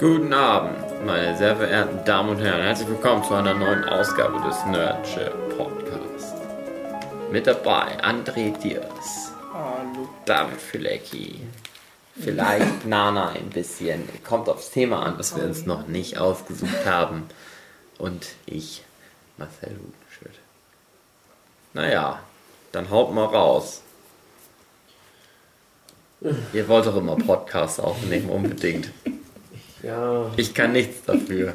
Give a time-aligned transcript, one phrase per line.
[0.00, 2.62] Guten Abend, meine sehr verehrten Damen und Herren.
[2.62, 6.36] Herzlich willkommen zu einer neuen Ausgabe des Nerdship Podcast.
[7.30, 10.08] Mit dabei André Diers, Hallo.
[10.24, 11.42] David Filecki,
[12.18, 14.08] vielleicht Nana ein bisschen.
[14.26, 17.28] Kommt aufs Thema an, das wir uns noch nicht ausgesucht haben.
[17.98, 18.82] Und ich,
[19.36, 20.40] Marcel Hutenschütt.
[21.74, 22.20] Naja,
[22.72, 23.82] dann haut mal raus.
[26.54, 28.92] Ihr wollt doch immer Podcasts aufnehmen, unbedingt.
[29.82, 31.54] Ja, Ich kann nichts dafür.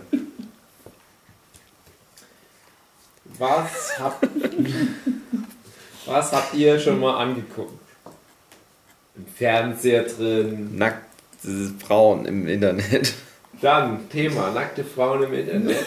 [3.37, 4.27] was habt,
[6.05, 7.79] was habt ihr schon mal angeguckt?
[9.15, 10.77] Im Fernseher drin.
[10.77, 13.13] Nackte Frauen im Internet.
[13.61, 15.85] Dann Thema nackte Frauen im Internet.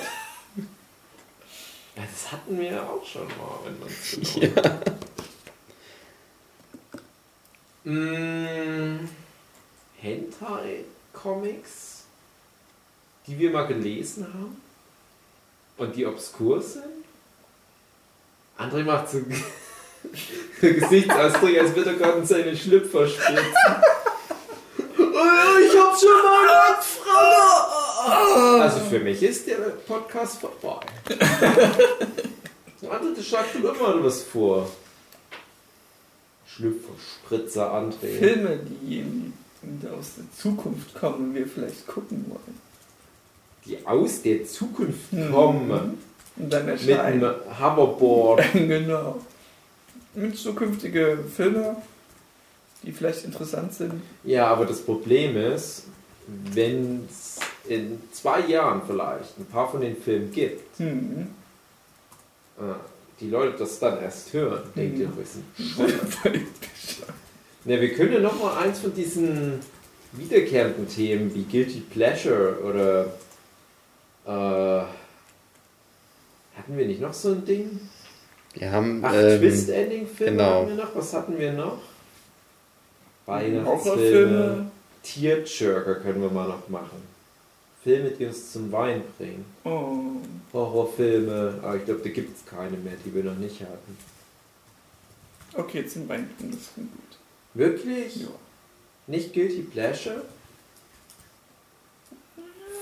[1.96, 4.79] Ja, das hatten wir ja auch schon mal, wenn man es so ja.
[7.84, 9.09] mm,
[10.01, 11.98] Hentai-Comics,
[13.29, 14.57] die wir mal gelesen haben
[15.76, 16.82] und die obskur sind.
[18.59, 19.21] André macht so
[20.60, 23.45] Gesichtsausdruck, als würde er gerade in seine Schlüpfer spritzen.
[24.99, 28.60] Oh, ich hab schon mal eine Frau!
[28.62, 29.56] Also für mich ist der
[29.87, 30.80] Podcast vorbei.
[32.80, 34.71] Der andere, der schlägt immer was vor.
[36.46, 38.18] Schlüpfer, Spritzer, André.
[38.18, 39.04] Filme, die
[39.87, 42.68] aus der Zukunft kommen und wir vielleicht gucken wollen.
[43.69, 45.30] Die aus der Zukunft Mhm.
[45.33, 45.99] kommen.
[46.37, 47.35] Und dann Mit einem.
[47.61, 48.43] Hoverboard.
[48.55, 49.21] genau.
[50.15, 51.77] Mit zukünftige Filme,
[52.83, 53.93] die vielleicht interessant sind.
[54.24, 55.85] Ja, aber das Problem ist,
[56.52, 61.27] wenn es in zwei Jahren vielleicht ein paar von den Filmen gibt, Hm.
[62.59, 62.63] äh,
[63.21, 65.16] die Leute das dann erst hören, denkt ihr, Mhm.
[65.16, 66.37] wir sind bescheuert.
[67.65, 69.59] Ne, wir können ja noch mal eins von diesen
[70.12, 73.12] wiederkehrenden Themen wie Guilty Pleasure oder
[74.28, 74.83] äh,
[76.56, 77.81] hatten wir nicht noch so ein Ding?
[78.55, 80.61] Wir haben Ach, ähm, Twist-Ending-Filme genau.
[80.62, 80.94] hatten wir noch.
[80.94, 81.78] Was hatten wir noch?
[83.27, 83.66] Weihnachtsfilme.
[83.66, 84.71] Horrorfilme.
[85.03, 87.03] Tierjerker können wir mal noch machen.
[87.83, 89.44] Filme, die uns zum Wein bringen.
[89.65, 90.21] Oh.
[90.53, 93.97] Horrorfilme, aber ich glaube, da gibt es keine mehr, die wir noch nicht hatten.
[95.55, 96.87] Okay, zum Wein, das ist gut.
[97.55, 98.16] Wirklich?
[98.16, 98.28] Ja.
[99.06, 100.22] Nicht Guilty Pleasure?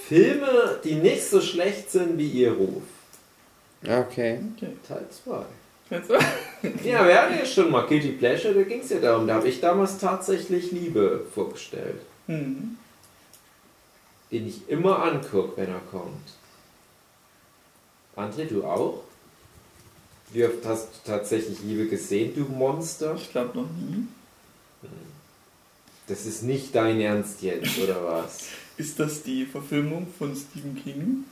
[0.08, 2.82] Filme, die nicht so schlecht sind wie ihr Ruf.
[3.82, 4.40] Okay.
[4.56, 4.72] Okay.
[4.86, 5.44] Teil 2.
[5.90, 6.10] Jetzt,
[6.84, 9.26] Ja, wir hatten ja schon mal Guilty Pleasure, da ging es ja darum.
[9.26, 12.00] Da habe ich damals tatsächlich Liebe vorgestellt.
[12.26, 12.76] hm.
[14.32, 16.32] Den ich immer angucke, wenn er kommt.
[18.16, 19.02] André, du auch?
[20.32, 23.14] Wie oft hast du tatsächlich Liebe gesehen, du Monster?
[23.14, 24.08] Ich glaube noch nie.
[26.08, 28.38] Das ist nicht dein Ernst jetzt, oder was?
[28.78, 31.24] Ist das die Verfilmung von Stephen King?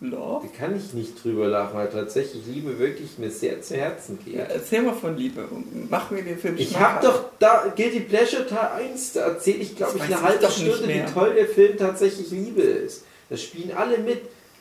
[0.00, 0.46] Love?
[0.46, 4.34] Da kann ich nicht drüber lachen, weil tatsächlich Liebe wirklich mir sehr zu Herzen geht.
[4.34, 5.44] Ja, erzähl mal von Liebe.
[5.46, 9.58] und Mach mir den Film Ich habe doch da Guilty Pleasure Teil 1, da erzähle
[9.58, 13.02] ich glaube ich eine halbe Stunde, wie toll der Film tatsächlich Liebe ist.
[13.28, 14.20] Da spielen alle mit.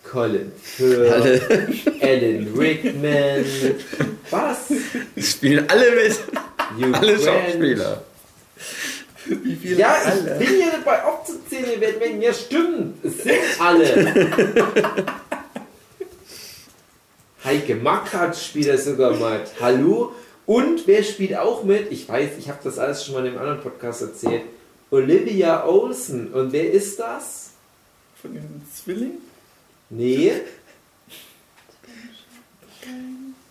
[0.10, 1.42] Colin Firth,
[2.02, 3.44] Alan Rickman,
[4.32, 4.72] was?
[5.18, 6.18] spielen alle mit.
[6.80, 7.26] Hugh Alle Grant.
[7.26, 8.04] Schauspieler.
[9.30, 10.36] Wie viele Ja, ich alle?
[10.40, 14.32] bin hier dabei aufzuzählen, ihr werdet merken, ja stimmt, es sind alle.
[17.44, 19.48] Heike Mackert spielt er sogar mit.
[19.62, 20.12] Hallo.
[20.46, 21.92] Und wer spielt auch mit?
[21.92, 24.44] Ich weiß, ich habe das alles schon mal in einem anderen Podcast erzählt.
[24.92, 26.34] Olivia Olsen.
[26.34, 27.52] Und wer ist das?
[28.22, 29.18] Von den Zwillingen?
[29.90, 30.34] Nee.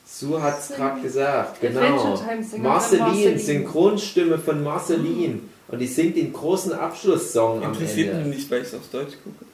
[0.07, 1.61] So hat es gerade gesagt.
[1.61, 2.17] Genau.
[2.17, 3.39] Marceline, Marceline.
[3.39, 5.41] Synchronstimme von Marceline.
[5.69, 8.29] Und die singt den großen Abschlusssong am Interessiert Ende.
[8.29, 9.45] mich nicht, weil ich es auf Deutsch gucke.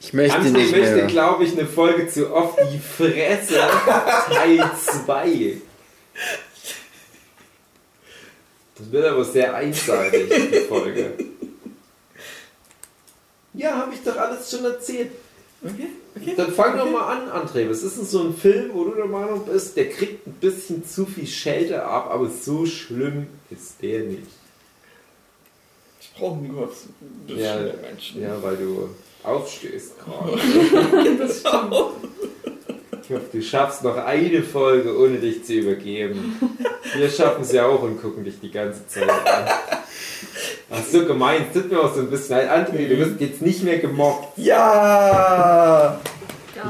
[0.00, 3.60] Ich möchte André nicht möchte, glaube ich, eine Folge zu oft die Fresse
[4.30, 4.70] Teil
[5.04, 5.56] 2.
[8.76, 11.12] Das wird aber sehr einseitig, die Folge.
[13.54, 15.10] Ja, habe ich doch alles schon erzählt.
[15.64, 16.34] Okay, okay.
[16.36, 16.92] Dann fang doch okay.
[16.92, 17.68] mal an, André.
[17.68, 20.84] Was ist denn so ein Film, wo du der Meinung bist, der kriegt ein bisschen
[20.86, 24.28] zu viel Schelte ab, aber so schlimm ist der nicht.
[26.00, 26.56] Ich brauche einen.
[27.26, 28.22] Das Ja, Menschen.
[28.22, 28.88] Ja, weil du
[29.24, 30.38] aufstehst gerade.
[31.18, 31.74] Das stimmt.
[33.08, 36.38] Ich hoffe, du schaffst noch eine Folge, ohne dich zu übergeben.
[36.94, 39.48] Wir schaffen es ja auch und gucken dich die ganze Zeit an.
[40.70, 42.50] Ach so gemein, es tut mir auch so ein bisschen leid.
[42.50, 44.36] André, du wirst jetzt nicht mehr gemobbt.
[44.36, 45.98] Ja!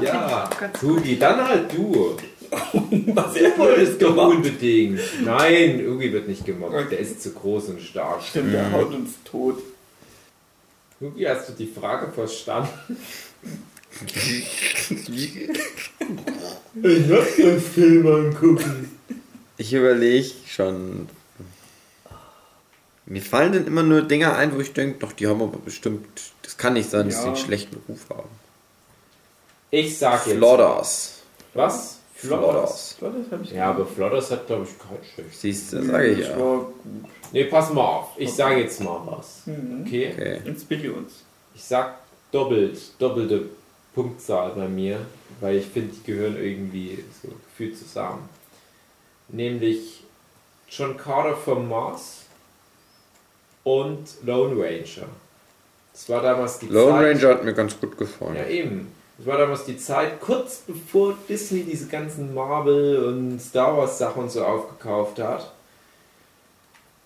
[0.00, 2.16] Ja, Tugi, dann halt du.
[3.14, 4.36] Was er wohl ist doch gemacht.
[4.36, 5.00] unbedingt.
[5.24, 6.92] Nein, Ugi wird nicht gemobbt.
[6.92, 8.22] Der ist zu groß und stark.
[8.22, 9.58] Stimmt, der haut uns tot.
[11.00, 12.96] Ugi, hast du die Frage verstanden?
[16.82, 18.98] Ich hab den Film angucken.
[19.56, 21.08] Ich überlege schon.
[23.06, 26.06] Mir fallen dann immer nur Dinge ein, wo ich denke, doch, die haben aber bestimmt.
[26.42, 27.22] Das kann nicht sein, dass Ja.
[27.22, 28.28] die einen schlechten Ruf haben.
[29.70, 30.36] Ich sag jetzt.
[30.36, 31.14] Flodders.
[31.54, 31.98] Was?
[32.14, 32.96] Flodders.
[33.00, 35.34] Das habe ich Ja, aber Flodders hat, glaube ich, kein Schiff.
[35.34, 36.66] Siehst du, sage ich ja.
[37.32, 38.08] Ne, pass mal auf.
[38.16, 39.42] Ich sage jetzt mal was.
[39.46, 39.84] Mhm.
[39.86, 40.12] Okay?
[40.12, 40.40] Okay.
[40.44, 41.12] Inspirier uns.
[41.54, 41.94] Ich sag
[42.32, 43.46] doppelt, doppelte
[43.98, 45.00] Punktzahl bei mir,
[45.40, 48.28] weil ich finde, die gehören irgendwie so gefühlt zusammen.
[49.26, 50.04] Nämlich
[50.68, 52.26] John Carter vom Mars
[53.64, 55.08] und Lone Ranger.
[55.92, 57.16] Das war damals die Lone Zeit.
[57.24, 58.36] Ranger hat mir ganz gut gefallen.
[58.36, 58.92] Ja, eben.
[59.16, 64.22] Das war damals die Zeit, kurz bevor Disney diese ganzen Marvel und Star Wars Sachen
[64.22, 65.52] und so aufgekauft hat.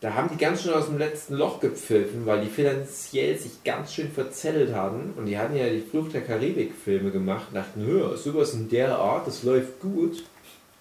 [0.02, 3.94] Da haben die ganz schön aus dem letzten Loch gepfiffen, weil die finanziell sich ganz
[3.94, 5.14] schön verzettelt hatten.
[5.16, 9.28] Und die hatten ja die Flucht der Karibik-Filme gemacht, dachten, ja, sowas in der Art,
[9.28, 10.24] das läuft gut.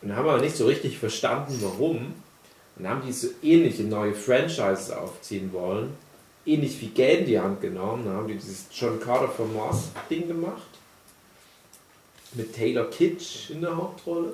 [0.01, 2.15] Und haben aber nicht so richtig verstanden, warum.
[2.77, 5.89] Und haben die so ähnliche neue Franchises aufziehen wollen.
[6.44, 8.06] Ähnlich viel Geld in die Hand genommen.
[8.06, 10.63] Dann haben die dieses John Carter vom Mars Ding gemacht.
[12.33, 14.33] Mit Taylor Kitsch in der Hauptrolle.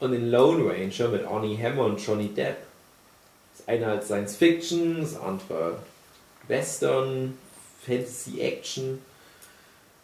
[0.00, 2.58] Und den Lone Ranger mit Arnie Hammer und Johnny Depp.
[3.56, 5.76] Das eine als Science Fiction, das andere
[6.48, 7.36] Western,
[7.86, 8.98] Fantasy Action.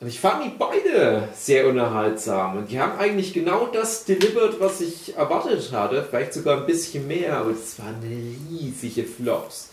[0.01, 2.59] Und ich fand die beide sehr unterhaltsam.
[2.59, 6.07] Und die haben eigentlich genau das delivered, was ich erwartet hatte.
[6.09, 7.97] Vielleicht sogar ein bisschen mehr, aber es waren
[8.49, 9.71] riesige Flops.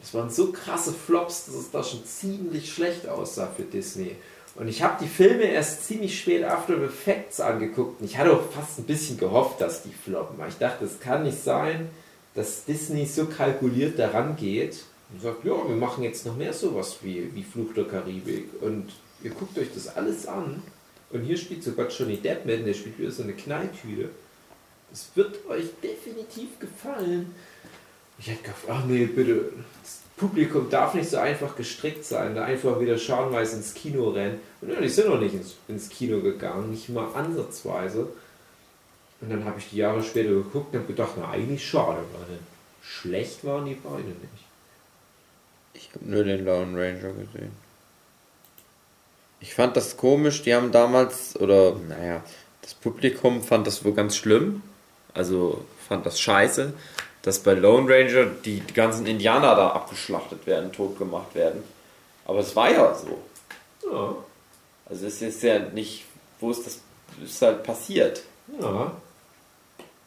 [0.00, 4.16] Das waren so krasse Flops, dass es da schon ziemlich schlecht aussah für Disney.
[4.56, 8.00] Und ich habe die Filme erst ziemlich spät After Effects angeguckt.
[8.00, 10.38] Und ich hatte auch fast ein bisschen gehofft, dass die floppen.
[10.38, 11.88] Weil ich dachte, es kann nicht sein,
[12.38, 16.98] dass Disney so kalkuliert daran geht und sagt, ja, wir machen jetzt noch mehr sowas
[17.02, 18.48] wie, wie Fluch der Karibik.
[18.60, 18.92] Und
[19.24, 20.62] ihr guckt euch das alles an.
[21.10, 24.10] Und hier spielt sogar Johnny Depp mit, der spielt wieder so eine Knalltüte.
[24.90, 27.34] Das wird euch definitiv gefallen.
[28.20, 29.52] Ich hätte gedacht, ach nee, bitte,
[29.82, 34.38] das Publikum darf nicht so einfach gestrickt sein, da einfach wieder scharenweise ins Kino rennen.
[34.60, 38.10] Und ja, die sind noch nicht ins, ins Kino gegangen, nicht mal ansatzweise.
[39.20, 42.38] Und dann habe ich die Jahre später geguckt und habe gedacht, na eigentlich schade, weil
[42.82, 44.44] schlecht waren die beide nicht.
[45.74, 47.52] Ich habe nur den Lone Ranger gesehen.
[49.40, 52.22] Ich fand das komisch, die haben damals, oder naja,
[52.62, 54.62] das Publikum fand das wohl ganz schlimm.
[55.14, 56.72] Also fand das scheiße,
[57.22, 61.62] dass bei Lone Ranger die, die ganzen Indianer da abgeschlachtet werden, tot gemacht werden.
[62.24, 63.18] Aber es war ja so.
[63.90, 64.16] Ja,
[64.88, 66.04] Also es ist ja nicht,
[66.40, 66.80] wo ist das,
[67.22, 68.22] ist halt passiert.
[68.60, 68.92] ja.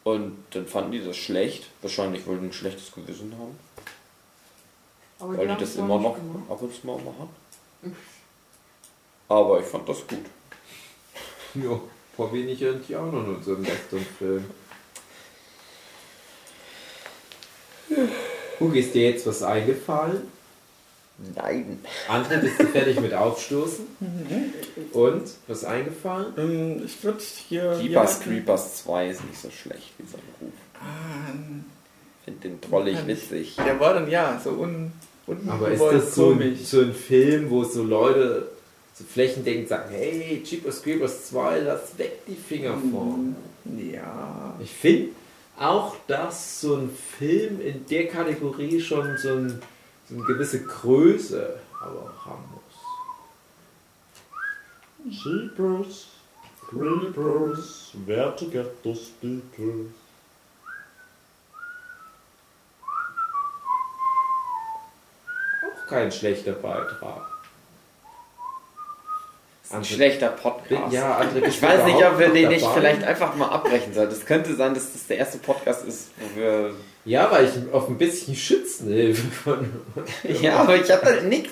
[0.03, 1.67] Und dann fanden die das schlecht.
[1.81, 3.57] Wahrscheinlich, weil die ein schlechtes Gewissen haben.
[5.19, 6.49] Aber Weil die das immer noch gemacht.
[6.49, 7.29] ab und zu mal machen.
[9.29, 10.19] Aber ich fand das gut.
[11.53, 11.77] Ja,
[12.15, 14.45] vor weniger Indianer in unserem Western-Film.
[18.59, 20.31] Hugo, ist dir jetzt was eingefallen?
[21.35, 21.79] Nein.
[22.09, 23.85] André, bist du fertig mit Aufstoßen?
[24.93, 25.23] Und?
[25.47, 26.33] Was eingefallen?
[26.37, 27.77] Ähm, ich würde hier.
[27.81, 30.51] Jeepers Creepers 2 ist nicht so schlecht wie sein Ruf.
[30.75, 31.33] Ah,
[32.19, 33.55] Ich finde den trollig ich- witzig.
[33.65, 34.91] Der war dann ja so un,
[35.47, 38.49] Aber ist das so ein, so ein Film, wo so Leute
[38.93, 43.35] so flächendeckend sagen, hey, Jeepers Creepers 2, lass weg die Finger von.
[43.93, 44.55] Ja.
[44.61, 45.09] Ich finde
[45.59, 49.55] auch, dass so ein Film in der Kategorie schon so, ein, so
[50.11, 52.61] eine gewisse Größe aber haben muss.
[55.23, 56.07] Jeepers,
[56.69, 57.91] Creepers,
[58.83, 59.87] those speakers?
[65.63, 67.40] Auch kein schlechter Beitrag.
[69.73, 70.93] Ein schlechter Podcast.
[70.93, 72.73] Ja, André, Ich weiß nicht, ob wir den nicht dabei?
[72.79, 74.13] vielleicht einfach mal abbrechen sollten.
[74.13, 76.71] Es könnte sein, dass das der erste Podcast ist, wo wir.
[77.05, 79.69] Ja, weil ich auf ein bisschen Schützenhilfe von.
[80.41, 81.51] Ja, aber ich habe da nichts.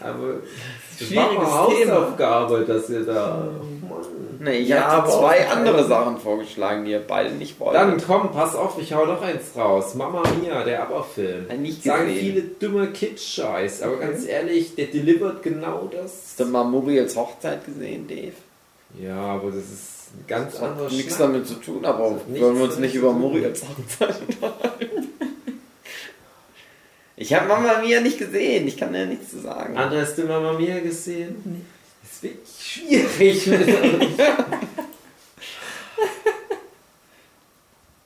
[0.00, 0.34] Aber
[0.98, 1.68] das Schwieriges war.
[1.68, 3.48] Hausaufgabe, dass ihr da.
[4.44, 7.76] Nee, ich Ja, habe zwei andere Sachen vorgeschlagen, die ihr beide nicht wollt.
[7.76, 9.94] Dann komm, pass auf, ich hau noch eins raus.
[9.94, 11.46] Mama Mia, der Aber-Film.
[11.60, 12.20] Nicht Sagen gesehen.
[12.20, 16.12] viele dummer Kitsch-Scheiß, aber ganz ehrlich, der delivert genau das.
[16.30, 18.32] Hast du mal Muriels Hochzeit gesehen, Dave?
[19.00, 21.28] Ja, aber das ist ein ganz Das anderer hat nichts Schnack.
[21.28, 23.12] damit zu tun, aber wollen wir uns nicht über.
[23.12, 25.08] Muriels Hochzeit unterhalten?
[27.16, 29.76] Ich habe Mama Mia nicht gesehen, ich kann ja nichts zu sagen.
[29.78, 31.36] André, hast du Mama Mia gesehen?
[31.44, 31.60] Nee.
[32.02, 33.44] Das ist wirklich schwierig.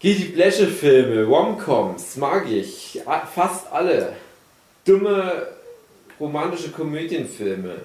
[0.01, 3.01] Guilty Pleasure Filme, Romcoms, mag ich.
[3.35, 4.15] Fast alle.
[4.85, 5.49] Dumme
[6.21, 7.77] romantische Komödienfilme.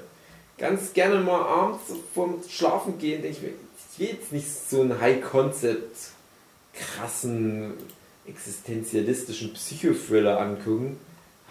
[0.57, 1.83] Ganz gerne mal abends
[2.13, 3.53] vorm Schlafen gehen, denke ich mir,
[3.93, 5.97] ich will jetzt nicht so einen High-Concept,
[6.73, 7.73] krassen,
[8.27, 10.97] existenzialistischen Psychothriller angucken.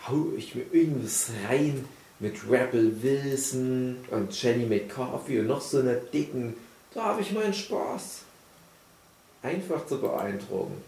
[0.07, 1.85] Hau ich mir irgendwas rein
[2.21, 6.55] mit Rebel Wilson und Jenny McCarthy und noch so einer dicken.
[6.95, 8.21] Da habe ich meinen Spaß
[9.43, 10.83] einfach zu beeindrucken.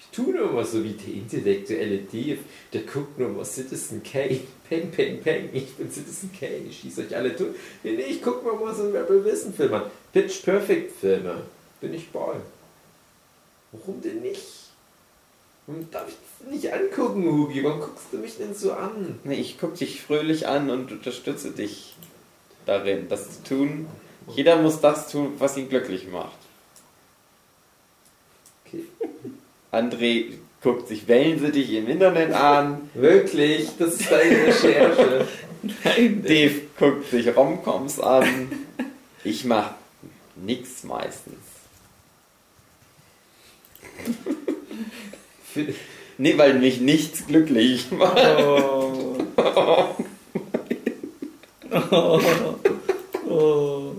[0.00, 2.38] Ich tue nur mal so wie der intellektuelle Dieb,
[2.72, 4.40] der guckt nur mal Citizen Kane.
[4.68, 7.54] Peng, peng, peng, ich bin Citizen Kane, ich schieße euch alle tot.
[7.82, 9.82] Nee, nee, ich guck mir mal so einen Rebel Wilson Film an.
[10.12, 11.42] Pitch Perfect Filme.
[11.80, 12.36] Bin ich bei.
[13.72, 14.63] Warum denn nicht?
[15.66, 17.64] Warum darf ich das nicht angucken, Hugi?
[17.64, 19.18] Warum guckst du mich denn so an?
[19.24, 21.94] Nee, ich gucke dich fröhlich an und unterstütze dich
[22.66, 23.86] darin, das zu tun.
[24.28, 26.36] Jeder muss das tun, was ihn glücklich macht.
[28.66, 28.84] Okay.
[29.72, 32.90] André guckt sich Wellensittich im Internet an.
[32.94, 35.26] Wirklich, das ist deine Recherche.
[35.84, 38.50] Nein, Dave guckt sich Romcoms an.
[39.24, 39.72] Ich mach
[40.36, 41.36] nix meistens.
[46.16, 48.16] Nee, weil mich nichts glücklich macht.
[48.38, 49.16] Oh.
[49.36, 49.88] oh.
[53.28, 53.92] Oh.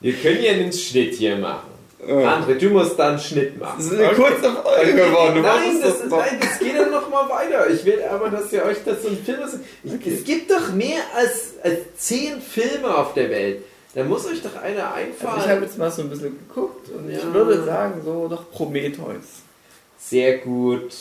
[0.00, 1.68] wir können ja einen Schnitt hier machen.
[2.06, 3.76] André, du musst da einen Schnitt machen.
[3.78, 5.42] Das ist eine kurze Folge geworden.
[5.42, 7.68] Nein, das, das nein, das geht dann noch mal weiter.
[7.70, 9.38] Ich will aber, dass ihr euch das so ein Film.
[9.84, 13.62] Ich, Es gibt doch mehr als, als zehn Filme auf der Welt.
[13.94, 15.62] Da muss euch doch einer Also ich habe einfallen.
[15.62, 17.32] jetzt mal so ein bisschen geguckt und ich Ja.
[17.32, 19.43] würde sagen, so doch Prometheus
[20.08, 20.92] Sehr gut.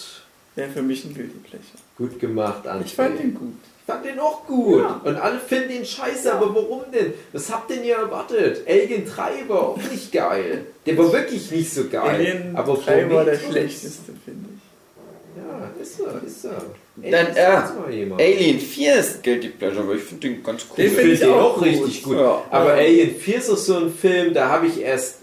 [0.56, 1.68] wäre für mich ein Guilty Pleasure.
[1.98, 2.86] Gut gemacht, André.
[2.86, 3.54] Ich fand ihn gut.
[3.86, 4.82] Ich fand den auch gut.
[4.82, 5.02] Ja.
[5.04, 7.14] Und alle finden ihn scheiße, aber warum denn?
[7.34, 8.62] Was habt denn ihr erwartet?
[8.68, 10.66] Alien 3 war auch nicht geil.
[10.86, 12.02] Der war wirklich nicht so geil.
[12.02, 15.44] Alien aber 3 war der schlechteste, finde ich.
[15.44, 16.64] Ja, ist er, ist er.
[17.12, 18.22] Dann, äh, weiß mal jemand.
[18.22, 20.76] Alien 4 ist Guilty Pleasure, aber ich finde den ganz cool.
[20.78, 21.66] Den Ich find finde ich den auch auch gut.
[21.66, 22.18] richtig gut.
[22.18, 22.42] Ja.
[22.52, 22.82] Aber Ja.
[22.88, 25.18] Alien 4 ist auch so ein Film, da habe ich erst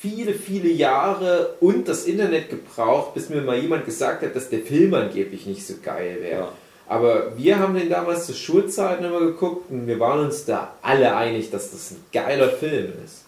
[0.00, 4.60] viele, viele Jahre und das Internet gebraucht, bis mir mal jemand gesagt hat, dass der
[4.60, 6.40] Film angeblich nicht so geil wäre.
[6.40, 6.52] Ja.
[6.88, 11.14] Aber wir haben den damals zu Schulzeiten immer geguckt und wir waren uns da alle
[11.14, 13.24] einig, dass das ein geiler Film ist.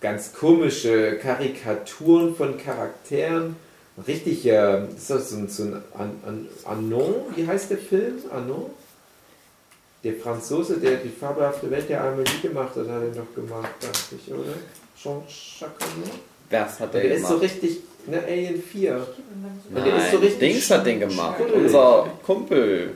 [0.00, 3.56] Ganz komische Karikaturen von Charakteren.
[4.08, 7.14] Richtig, äh, ist das so ein, so ein An An Anon?
[7.34, 8.18] Wie heißt der Film?
[8.30, 8.70] Anon?
[10.02, 14.16] Der Franzose, der die fabelhafte Welt der Amelie gemacht hat, hat er noch gemacht, dachte
[14.16, 14.54] ich, oder?
[15.00, 16.10] Jean-Jacques Anon?
[16.50, 17.42] Was hat der, Der ist so gemacht?
[17.44, 19.06] richtig, ne, Alien 4.
[19.72, 21.36] Nein, der ist so richtig Dings hat den gemacht.
[21.38, 21.64] schnuddelig.
[21.66, 22.90] Unser Kumpel.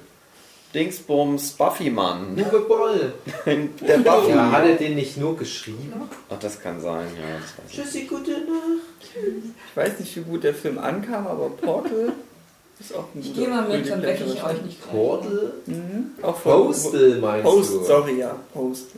[0.72, 2.36] Dingsbums Buffy-Mann.
[2.38, 3.12] Uwe Boll.
[3.44, 4.30] Der Buffy.
[4.30, 5.92] Ja, hat er den nicht nur geschrieben?
[6.30, 7.40] Ach, das kann sein, ja.
[7.66, 7.72] Das.
[7.74, 9.02] Tschüssi, gute Nacht.
[9.02, 12.12] Ich weiß nicht, wie gut der Film ankam, aber Portal
[12.78, 14.88] ist auch ein Ich gehe mal mit, dann wecke ich euch nicht.
[14.88, 15.54] Portal?
[15.66, 16.12] Mhm.
[16.22, 17.84] Auch von Postal meinst Post, du?
[17.84, 18.90] sorry, ja, Post.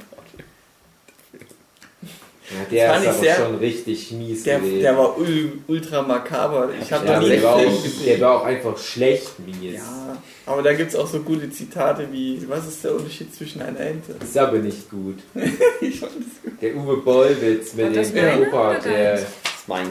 [2.59, 4.81] Ja, der Fand ist ich aber sehr- schon richtig mies Der, gewesen.
[4.83, 6.69] der war ul, ultra makaber.
[6.81, 8.07] Ich habe ja, nie der, den war Film auch, gesehen.
[8.07, 9.75] der war auch einfach schlecht mies.
[9.75, 10.17] Ja,
[10.47, 13.81] aber da gibt es auch so gute Zitate wie, was ist der Unterschied zwischen einer
[13.81, 14.15] Ente?
[14.23, 15.19] Ist aber nicht gut.
[15.81, 16.61] ich fand das gut.
[16.63, 19.29] Der Uwe Boll-Witz mit das dem Opa, der Das ist
[19.69, 19.89] meins.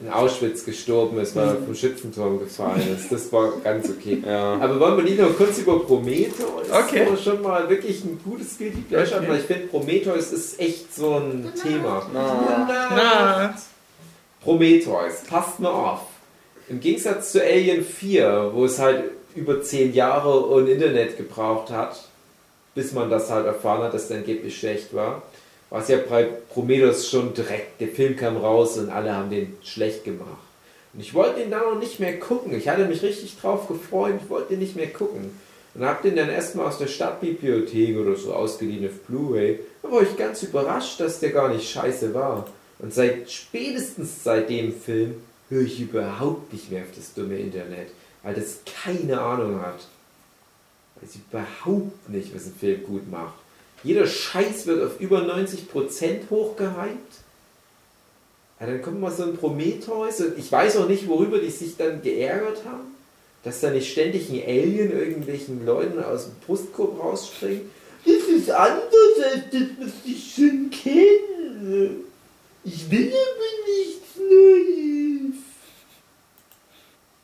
[0.00, 3.12] In Auschwitz gestorben ist, weil er vom Schützenturm gefallen ist.
[3.12, 4.22] Das war ganz okay.
[4.26, 4.54] Ja.
[4.54, 6.70] Aber wollen wir nicht noch kurz über Prometheus?
[6.72, 7.06] Okay.
[7.06, 9.28] aber schon mal wirklich ein gutes Guilty Pleasure, Okay.
[9.28, 12.06] weil ich finde, Prometheus ist echt so ein Thema.
[12.14, 12.66] Na.
[12.96, 13.54] Na,
[14.42, 16.00] Prometheus, passt mal auf.
[16.68, 22.08] Im Gegensatz zu Alien 4, wo es halt über 10 Jahre und Internet gebraucht hat,
[22.74, 25.22] bis man das halt erfahren hat, dass der angeblich schlecht war,
[25.70, 29.56] war es ja bei Prometheus schon direkt, der Film kam raus und alle haben den
[29.62, 30.38] schlecht gemacht.
[30.92, 32.56] Und ich wollte den da noch nicht mehr gucken.
[32.56, 35.30] Ich hatte mich richtig drauf gefreut, ich wollte den nicht mehr gucken.
[35.74, 39.60] Und hab den dann erstmal aus der Stadtbibliothek oder so ausgeliehen auf Blu-ray.
[39.82, 42.48] Da war ich ganz überrascht, dass der gar nicht scheiße war.
[42.80, 47.88] Und seit spätestens seit dem Film höre ich überhaupt nicht mehr auf das dumme Internet,
[48.24, 49.86] weil das keine Ahnung hat.
[50.96, 53.39] Weil es überhaupt nicht, was ein Film gut macht.
[53.82, 57.14] Jeder Scheiß wird auf über 90% hochgehypt.
[58.60, 61.78] Ja, dann kommt mal so ein Prometheus und ich weiß auch nicht, worüber die sich
[61.78, 62.94] dann geärgert haben,
[63.42, 67.62] dass da nicht ständig ein Alien irgendwelchen Leuten aus dem Brustkorb rausspringt.
[68.04, 68.84] Das ist anders
[69.32, 71.90] als das, was ich schon kenne.
[72.64, 75.36] Ich will aber nichts Neues.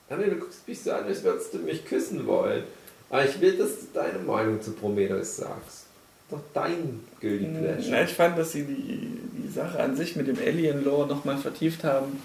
[0.08, 2.64] Anne, du guckst mich so an, als würdest du mich küssen wollen.
[3.10, 5.85] Aber ich will, dass du deine Meinung zu Prometheus sagst.
[6.30, 8.04] Doch dein Guilty Na, Pleasure.
[8.04, 12.20] ich fand, dass sie die, die Sache an sich mit dem Alien-Lore nochmal vertieft haben.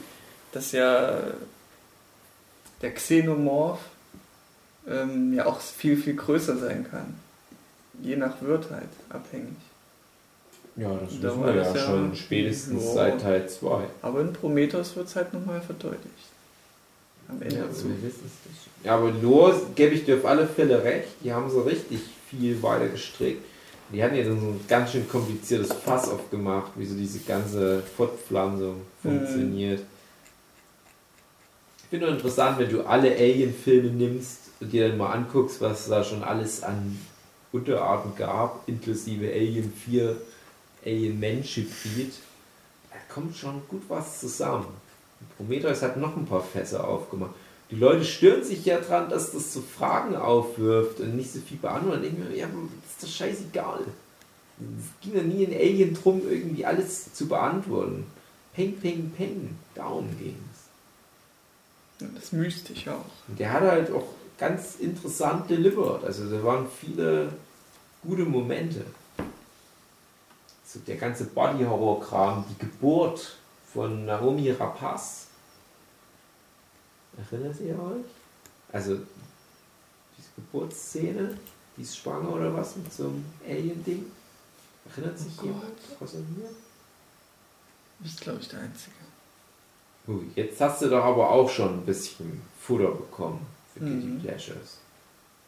[0.53, 1.17] dass ja
[2.81, 3.79] der Xenomorph
[4.87, 7.13] ähm, ja auch viel, viel größer sein kann.
[8.01, 9.53] Je nach Wirt halt abhängig.
[10.75, 12.91] Ja, das Da wissen war wir ja ja- schon spätestens Ja.
[12.93, 13.83] seit Teil 2.
[14.01, 16.01] Aber in Prometheus wird es halt nochmal verdeutlicht.
[17.29, 17.87] Am Ende Ja, zu.
[17.89, 18.67] wir wissen es nicht.
[18.83, 21.09] Ja, aber Lore gebe ich dir auf alle Fälle recht.
[21.23, 23.45] Die haben so richtig viel weiter gestrickt.
[23.91, 28.81] Die hatten ja so ein ganz schön kompliziertes Fass aufgemacht, wie so diese ganze Fortpflanzung
[29.01, 29.81] funktioniert.
[31.77, 35.89] Ich finde nur interessant, wenn du alle Alien-Filme nimmst und dir dann mal anguckst, was
[35.89, 36.97] da schon alles an
[37.51, 40.15] Unterarten gab, inklusive Alien 4,
[40.85, 42.13] Alien Mensch Hybrid.
[42.91, 44.67] Da kommt schon gut was zusammen.
[45.35, 47.31] Prometheus hat noch ein paar Fässer aufgemacht.
[47.71, 51.57] Die Leute stören sich ja dran, dass das so Fragen aufwirft und nicht so viel
[51.57, 52.11] beantwortet.
[52.11, 53.79] Ich mir, ja, das ist doch scheißegal.
[54.59, 58.05] Es ging ja nie in Alien drum, irgendwie alles zu beantworten.
[58.53, 59.57] Peng, peng, peng.
[59.73, 62.01] Darum ging es.
[62.01, 63.05] Ja, Das mystisch auch.
[63.29, 66.03] Und der hat halt auch ganz interessant delivered.
[66.03, 67.31] Also da waren viele
[68.03, 68.85] gute Momente.
[70.65, 73.37] So der ganze Body-Horror-Kram, die Geburt
[73.73, 75.27] von Naomi Rapaz.
[77.17, 78.05] Erinnert ihr euch?
[78.71, 78.97] Also
[80.17, 81.37] diese Geburtsszene,
[81.75, 84.05] die ist schwanger oder was mit so einem Alien-Ding.
[84.89, 86.49] Erinnert sich Oh jemand außer mir?
[87.99, 88.95] Du bist, glaube ich, der Einzige.
[90.07, 94.19] Ui, jetzt hast du doch aber auch schon ein bisschen Futter bekommen für Mhm.
[94.21, 94.77] Guilty Pleasures.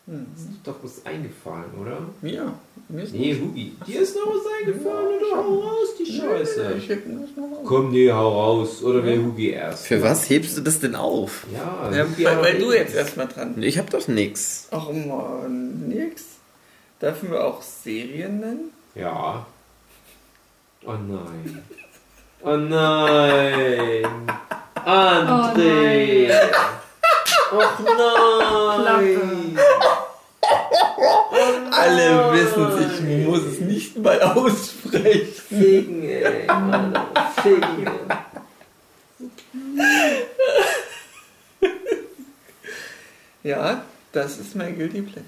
[0.05, 0.25] Mhm.
[0.35, 1.97] Ist doch was eingefallen, oder?
[2.21, 2.53] Ja,
[2.89, 6.75] mir ist Nee, Hugi, dir ist noch was eingefallen oder hau raus die Scheiße.
[6.77, 7.63] Ich heb das noch auf.
[7.65, 8.83] Komm, nee, hau raus.
[8.83, 9.87] Oder wer Hugi erst?
[9.87, 11.45] Für was hebst du das denn auf?
[11.53, 13.65] Ja, Ja, Hugi weil, weil du jetzt erstmal dran bist.
[13.65, 14.67] Ich hab doch nix.
[14.71, 16.23] Ach man, nix.
[17.01, 18.71] Dürfen wir auch Serien nennen?
[18.95, 19.45] Ja.
[20.85, 21.63] Oh nein.
[22.43, 24.05] Oh nein.
[24.85, 26.27] André.
[27.53, 29.57] Och nein.
[31.71, 35.33] Alle wissen ich muss es nicht mal aussprechen.
[35.49, 36.47] Ficken, ey.
[36.47, 37.05] Alter,
[37.41, 37.87] Ficken.
[43.43, 45.25] Ja, das ist mein Guilty Pleasure.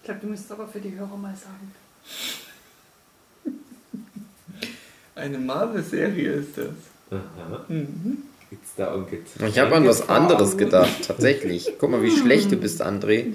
[0.00, 1.74] Ich glaube, du müsstest aber für die Hörer mal sagen.
[5.14, 6.66] Eine Marvel-Serie ist das.
[7.10, 7.64] Aha.
[7.68, 8.29] Mhm.
[8.50, 11.72] Gibt's da Onkel Ich habe an was anderes gedacht, tatsächlich.
[11.78, 13.26] Guck mal, wie schlecht du bist, André.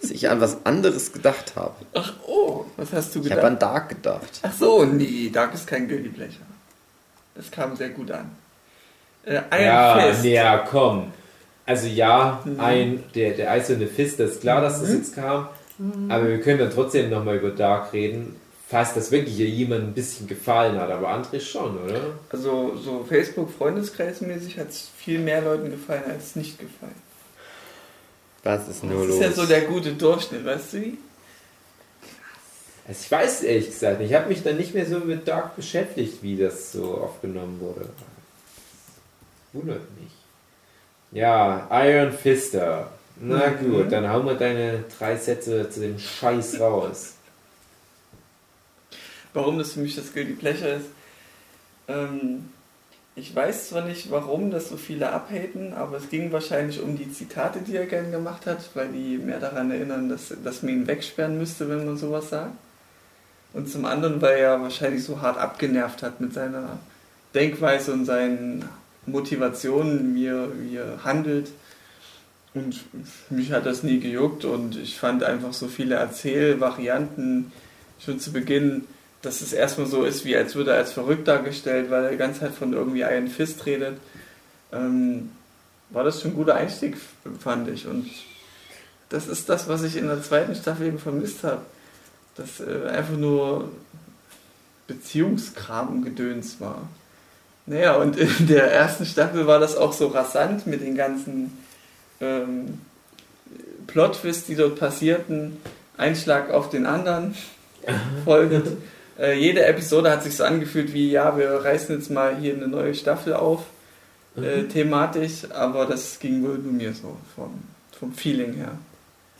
[0.00, 1.74] Dass ich an was anderes gedacht habe.
[1.94, 3.44] Ach oh, was hast du Ich habe gedacht?
[3.52, 4.40] an Dark gedacht.
[4.42, 6.44] Ach so, nee, Dark ist kein Guilty Pleasure.
[7.34, 8.30] Das kam sehr gut an.
[9.24, 10.24] Äh, Iron Ja, Fist.
[10.24, 11.12] ja, komm.
[11.66, 12.60] Also ja, Mhm.
[12.60, 14.96] ein, der, der eiserne Fist, das ist klar, dass das Mhm.
[14.96, 15.48] jetzt kam.
[16.08, 18.36] Aber wir können dann trotzdem nochmal über Dark reden.
[18.70, 20.90] Falls das wirklich hier jemandem ein bisschen gefallen hat.
[20.90, 22.00] Aber André schon, oder?
[22.28, 26.94] Also so Facebook-Freundeskreismäßig hat es viel mehr Leuten gefallen als nicht gefallen.
[28.44, 29.16] Was ist nur Das los?
[29.16, 30.98] ist ja so der gute Durchschnitt, weißt du wie?
[32.86, 34.10] Also ich weiß ehrlich gesagt nicht.
[34.10, 37.88] Ich habe mich dann nicht mehr so mit Dark beschäftigt, wie das so aufgenommen wurde.
[39.52, 40.12] Wundert mich.
[41.12, 42.90] Ja, Iron Fister.
[43.20, 43.70] Na Mhm.
[43.72, 47.14] gut, dann hauen wir deine drei Sätze zu dem Scheiß raus.
[49.34, 50.86] Warum das für mich das Guilty Pleasure ist.
[51.88, 52.50] Ähm,
[53.18, 57.12] ich weiß zwar nicht, warum das so viele abhaten, aber es ging wahrscheinlich um die
[57.12, 60.86] Zitate, die er gern gemacht hat, weil die mehr daran erinnern, dass, dass man ihn
[60.86, 62.52] wegsperren müsste, wenn man sowas sagt.
[63.54, 66.78] Und zum anderen, weil er wahrscheinlich so hart abgenervt hat mit seiner
[67.34, 68.64] Denkweise und seinen
[69.06, 71.50] Motivationen, wie er, wie er handelt.
[72.54, 72.84] Und
[73.30, 77.50] mich hat das nie gejuckt und ich fand einfach so viele Erzählvarianten
[77.98, 78.84] schon zu Beginn,
[79.22, 82.16] dass es erstmal so ist, wie als würde er als verrückt dargestellt, weil er die
[82.16, 83.98] ganze Zeit von irgendwie Iron Fist redet.
[84.72, 85.30] Ähm,
[85.90, 86.96] war das schon ein guter Einstieg,
[87.40, 87.86] fand ich.
[87.86, 88.08] Und
[89.08, 91.62] das ist das, was ich in der zweiten Staffel eben vermisst habe.
[92.36, 93.70] Dass äh, einfach nur
[94.86, 96.88] Beziehungskram-Gedöns war.
[97.66, 101.58] Naja, und in der ersten Staffel war das auch so rasant mit den ganzen
[102.20, 102.80] ähm,
[103.88, 105.56] Plot-Twists, die dort passierten.
[105.96, 107.34] Ein Schlag auf den anderen
[108.24, 108.68] folgend.
[109.18, 112.68] Äh, jede Episode hat sich so angefühlt wie, ja, wir reißen jetzt mal hier eine
[112.68, 113.64] neue Staffel auf,
[114.36, 117.60] äh, thematisch, aber das ging wohl nur mir so vom,
[117.98, 118.78] vom Feeling her.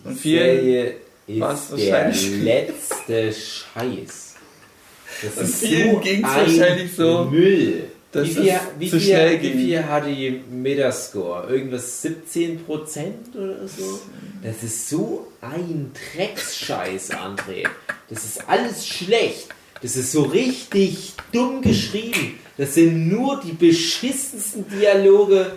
[0.05, 0.95] Und vielen Serie
[1.27, 2.13] ist der
[2.43, 4.35] letzte Scheiß.
[5.23, 7.85] Das Und ist vielen so ging's ein wahrscheinlich so, Müll.
[8.13, 11.49] dass wie viel, es wie, zu viel, schnell wie viel hat die Metascore?
[11.49, 12.59] Irgendwas 17%
[13.35, 14.01] oder so?
[14.43, 17.67] Das ist so ein Drecksscheiß, André.
[18.09, 19.49] Das ist alles schlecht.
[19.83, 22.39] Das ist so richtig dumm geschrieben.
[22.57, 25.53] Das sind nur die beschissensten Dialoge,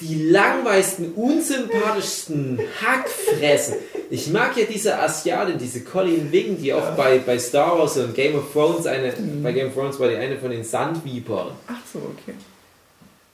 [0.00, 3.76] die langweiligsten, unsympathischsten Hackfressen.
[4.10, 8.14] Ich mag ja diese Asiatin, diese Colleen Wing, die auch bei, bei Star Wars und
[8.14, 11.48] Game of Thrones eine, bei Game of Thrones war die eine von den Sandvipern.
[11.68, 12.36] Ach so, okay.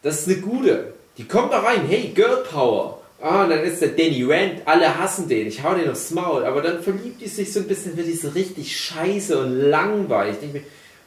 [0.03, 0.95] Das ist eine gute.
[1.17, 3.00] Die kommt da rein, hey, Girl Power.
[3.23, 6.43] Ah, und dann ist der Danny Rand, alle hassen den, ich hau den aufs Maul,
[6.45, 10.37] aber dann verliebt die sich so ein bisschen, wird die so richtig scheiße und langweilig.
[10.37, 10.63] Ich denk mir,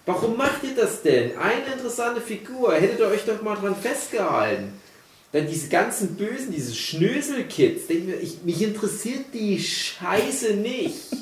[0.06, 1.32] warum macht ihr das denn?
[1.39, 4.73] Eine interessante Figur, hättet ihr euch doch mal dran festgehalten.
[5.32, 11.13] Dann diese ganzen Bösen, diese Schnöselkids, denk mir, ich, mich interessiert die Scheiße nicht.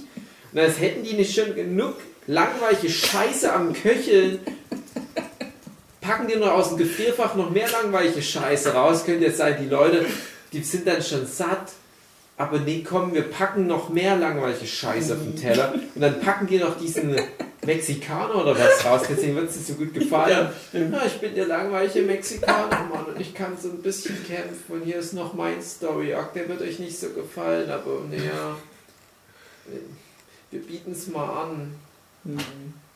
[0.51, 1.95] Und als hätten die nicht schon genug
[2.27, 4.39] langweilige Scheiße am Köcheln,
[6.01, 9.05] packen die noch aus dem Gefrierfach noch mehr langweilige Scheiße raus.
[9.05, 10.05] Könnte jetzt sein, die Leute,
[10.53, 11.73] die sind dann schon satt.
[12.37, 15.73] Aber nee, komm, wir packen noch mehr langweilige Scheiße auf den Teller.
[15.95, 17.15] Und dann packen die noch diesen
[17.63, 19.03] Mexikaner oder was raus.
[19.07, 20.49] Deswegen wird es dir so gut gefallen.
[20.73, 23.05] Ja, ich bin der langweilige Mexikaner, Mann.
[23.05, 24.65] Und ich kann so ein bisschen kämpfen.
[24.69, 26.33] Und hier ist noch mein Story Arc.
[26.33, 28.57] Der wird euch nicht so gefallen, aber naja.
[30.49, 31.75] Wir bieten es mal an.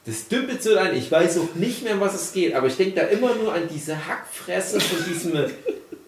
[0.05, 0.95] Das dümpelt so ein.
[0.95, 3.53] Ich weiß auch nicht mehr, um was es geht, aber ich denke da immer nur
[3.53, 5.33] an diese Hackfresse von diesem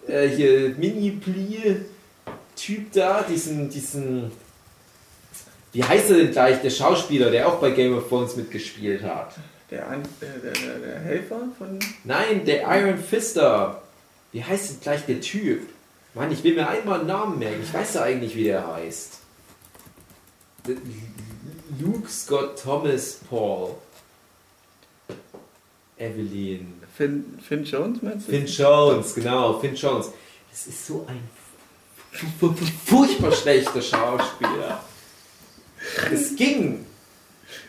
[0.08, 4.32] äh, hier Mini-Plie-Typ da, diesen, diesen.
[5.72, 9.34] Wie heißt er denn gleich, der Schauspieler, der auch bei Game of Thrones mitgespielt hat?
[9.70, 11.78] Der, An der, der, der, der Helfer von.
[12.04, 13.82] Nein, der Iron Fister.
[14.32, 15.68] Wie heißt denn gleich der Typ?
[16.14, 17.60] Mann, ich will mir einmal einen Namen merken.
[17.62, 19.18] Ich weiß ja eigentlich, wie der heißt.
[21.78, 23.74] Luke Scott Thomas Paul.
[25.98, 26.77] Evelyn.
[26.98, 28.32] Finn, Finn Jones, meinst du?
[28.32, 30.10] Finn Jones, genau, Finn Jones.
[30.50, 31.20] Das ist so ein
[32.10, 34.82] fu- fu- furchtbar schlechter Schauspieler.
[36.12, 36.84] Es ging,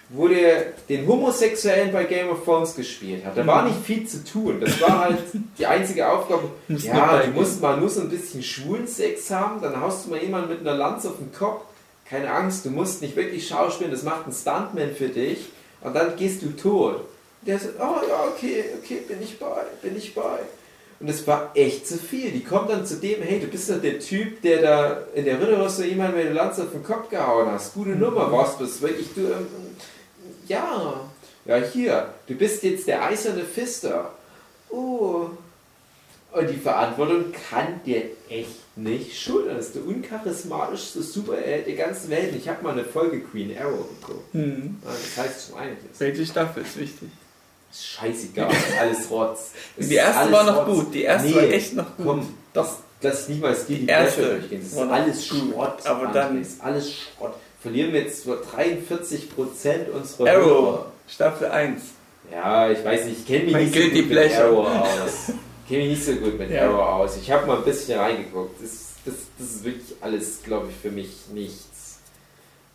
[0.09, 3.37] wo der den Homosexuellen bei Game of Thrones gespielt hat.
[3.37, 4.59] Da war nicht viel zu tun.
[4.59, 5.19] Das war halt
[5.59, 6.49] die einzige Aufgabe.
[6.67, 10.19] Muss Ja, du musst mal nur so ein bisschen Schwulensex haben, dann haust du mal
[10.23, 11.61] jemanden mit einer Lanze auf den Kopf.
[12.09, 15.45] Keine Angst, du musst nicht wirklich schauspielen, das macht ein Stuntman für dich
[15.81, 17.01] und dann gehst du tot.
[17.41, 20.39] Der sagt, oh ja, okay, okay, bin ich bei, bin ich bei.
[20.99, 22.31] Und es war echt zu viel.
[22.31, 25.39] Die kommt dann zu dem, hey, du bist ja der Typ, der da in der
[25.39, 27.73] Ritterrüstung jemand mit der Lanze auf den Kopf gehauen hast.
[27.73, 29.21] Gute Nummer, was bist wirklich du?
[29.21, 29.47] Ähm,
[30.47, 30.99] ja,
[31.45, 34.11] ja, hier, du bist jetzt der eiserne Fister.
[34.69, 35.29] Oh.
[36.31, 39.55] Und die Verantwortung kann der echt nicht schultern.
[39.57, 42.35] Das ist der uncharismatischste Superheld der ganzen Welt.
[42.35, 44.33] Ich habe mal eine Folge Queen Arrow geguckt.
[44.33, 44.77] Hm.
[44.83, 45.83] Ja, Das heißt schon einiges.
[45.97, 47.09] Welche Staffel ist wichtig?
[47.71, 49.51] Ist scheißegal, ist alles Rotz.
[49.77, 50.75] Es Die ist erste war noch Rotz.
[50.85, 50.93] gut.
[50.93, 52.05] Die erste Nee, war echt noch gut.
[52.05, 54.61] Komm, das, lass nicht mal das Guilty erste durchgehen.
[54.63, 55.85] Das ist alles Schrott.
[55.85, 57.33] aber dann- ist alles Schrott.
[57.61, 60.85] Verlieren wir jetzt nur 43% unserer Arrow, Hörer.
[61.07, 61.81] Staffel 1.
[62.31, 64.33] Ja, ich weiß nicht, ich kenne mich Mein nicht so gut mit.
[64.35, 65.29] Arrow aus.
[65.63, 66.51] Ich kenne mich nicht so gut mit.
[66.57, 67.17] Arrow aus.
[67.17, 68.61] Ich habe mal ein bisschen reingeguckt.
[68.63, 68.69] Das,
[69.05, 71.65] das, das ist wirklich alles, glaube ich, für mich nichts.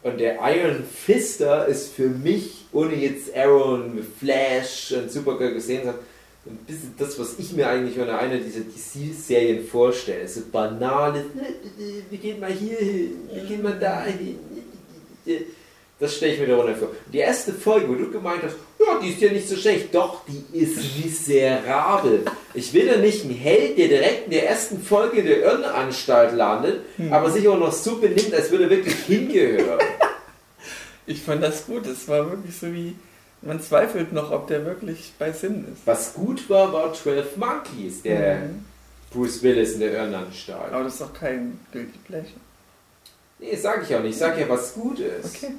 [0.05, 5.83] Und der Iron Fister ist für mich, ohne jetzt Arrow und Flash und Supergirl gesehen
[5.83, 5.99] zu haben,
[6.47, 10.29] ein bisschen das, was ich mir eigentlich unter einer dieser DC-Serien vorstelle.
[10.29, 11.25] So banale,
[12.11, 14.38] wir gehen mal hier hin, wir gehen mal da hin.
[15.99, 16.90] Das stelle ich mir darunter vor.
[17.11, 19.94] Die erste Folge, wo du gemeint hast, ja, die ist ja nicht so schlecht.
[19.94, 22.25] Doch, die ist miserabel.
[22.55, 26.35] Ich will ja nicht einen Held, der direkt in der ersten Folge in der Irrenanstalt
[26.35, 29.79] landet, aber sich auch noch so benimmt, als würde er wirklich hingehören.
[31.07, 31.87] Ich fand das gut.
[31.87, 32.97] Es war wirklich so wie,
[33.42, 35.87] man zweifelt noch, ob der wirklich bei Sinn ist.
[35.87, 38.64] Was gut war, war 12 Monkeys, der Mhm.
[39.12, 40.73] Bruce Willis in der Irrenanstalt.
[40.73, 42.40] Aber das ist doch kein Guilty Pleasure.
[43.38, 44.12] Nee, sag ich auch nicht.
[44.12, 45.37] Ich sag ja, was gut ist.
[45.37, 45.53] Okay.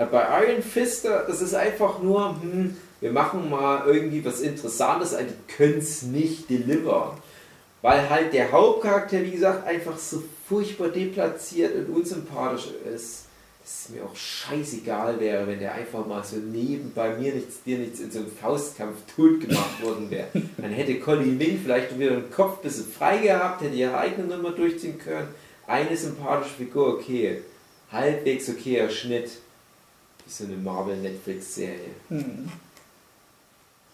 [0.00, 5.14] Äh, Bei Iron Fister, das ist einfach nur, hm, wir machen mal irgendwie was Interessantes,
[5.14, 7.12] aber die können es nicht delivern.
[7.82, 13.26] Weil halt der Hauptcharakter, wie gesagt, einfach so furchtbar deplatziert und unsympathisch ist.
[13.62, 18.00] Es mir auch scheißegal wäre, wenn der einfach mal so nebenbei mir nichts, dir nichts
[18.00, 20.28] in so einem Faustkampf tot gemacht worden wäre.
[20.56, 24.34] Dann hätte Colin Wing vielleicht wieder den Kopf ein bisschen frei gehabt, hätte ihre eigene
[24.34, 25.28] Nummer durchziehen können.
[25.66, 27.42] Eine sympathische Figur, okay.
[27.92, 29.30] Halbwegs okayer Schnitt.
[30.30, 31.90] Wie so eine Marvel-Netflix-Serie.
[32.08, 32.48] Hm.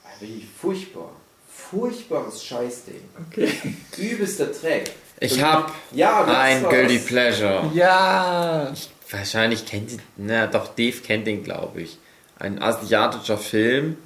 [0.05, 1.11] Aber Wirklich furchtbar.
[1.51, 3.01] Furchtbares Scheißding.
[3.31, 3.51] Okay.
[3.97, 4.93] Übelster Dreck.
[5.19, 6.71] Ich hab Ja, ein was.
[6.71, 7.71] Guilty Pleasure.
[7.75, 8.75] Ja.
[9.11, 11.97] Wahrscheinlich kennt ihr, na doch, Dave kennt den, glaube ich.
[12.39, 13.97] Ein asiatischer Film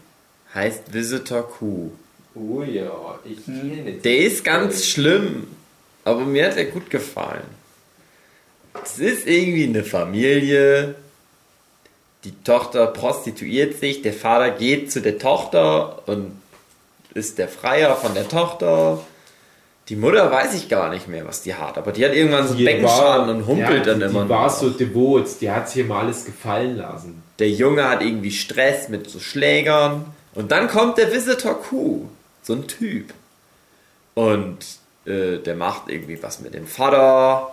[0.54, 1.90] heißt Visitor Q.
[2.36, 4.02] Oh ja, ich kenne den.
[4.02, 5.48] Der ist ganz schlimm,
[6.04, 7.42] aber mir hat er gut gefallen.
[8.84, 10.94] Es ist irgendwie eine Familie,
[12.24, 16.32] die Tochter prostituiert sich, der Vater geht zu der Tochter und
[17.14, 19.00] ist der Freier von der Tochter.
[19.88, 22.54] Die Mutter weiß ich gar nicht mehr, was die hat, aber die hat irgendwann so
[22.54, 24.24] einen Beckenschaden war- und humpelt ja, dann die, immer.
[24.24, 24.50] Die war nur.
[24.50, 27.22] so devot, die hat sich immer alles gefallen lassen.
[27.38, 30.04] Der Junge hat irgendwie Stress mit so Schlägern.
[30.34, 32.06] Und dann kommt der Visitor Q,
[32.42, 33.12] so ein Typ.
[34.14, 34.58] Und
[35.06, 37.50] äh, der macht irgendwie was mit dem Vater.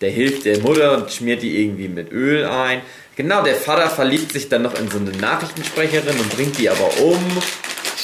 [0.00, 2.82] Der hilft der Mutter und schmiert die irgendwie mit Öl ein.
[3.20, 6.90] Genau, der Vater verliebt sich dann noch in so eine Nachrichtensprecherin und bringt die aber
[7.02, 7.22] um.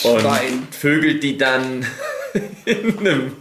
[0.02, 0.68] Und Schwein.
[0.70, 1.86] vögelt die dann
[2.66, 3.32] in einem,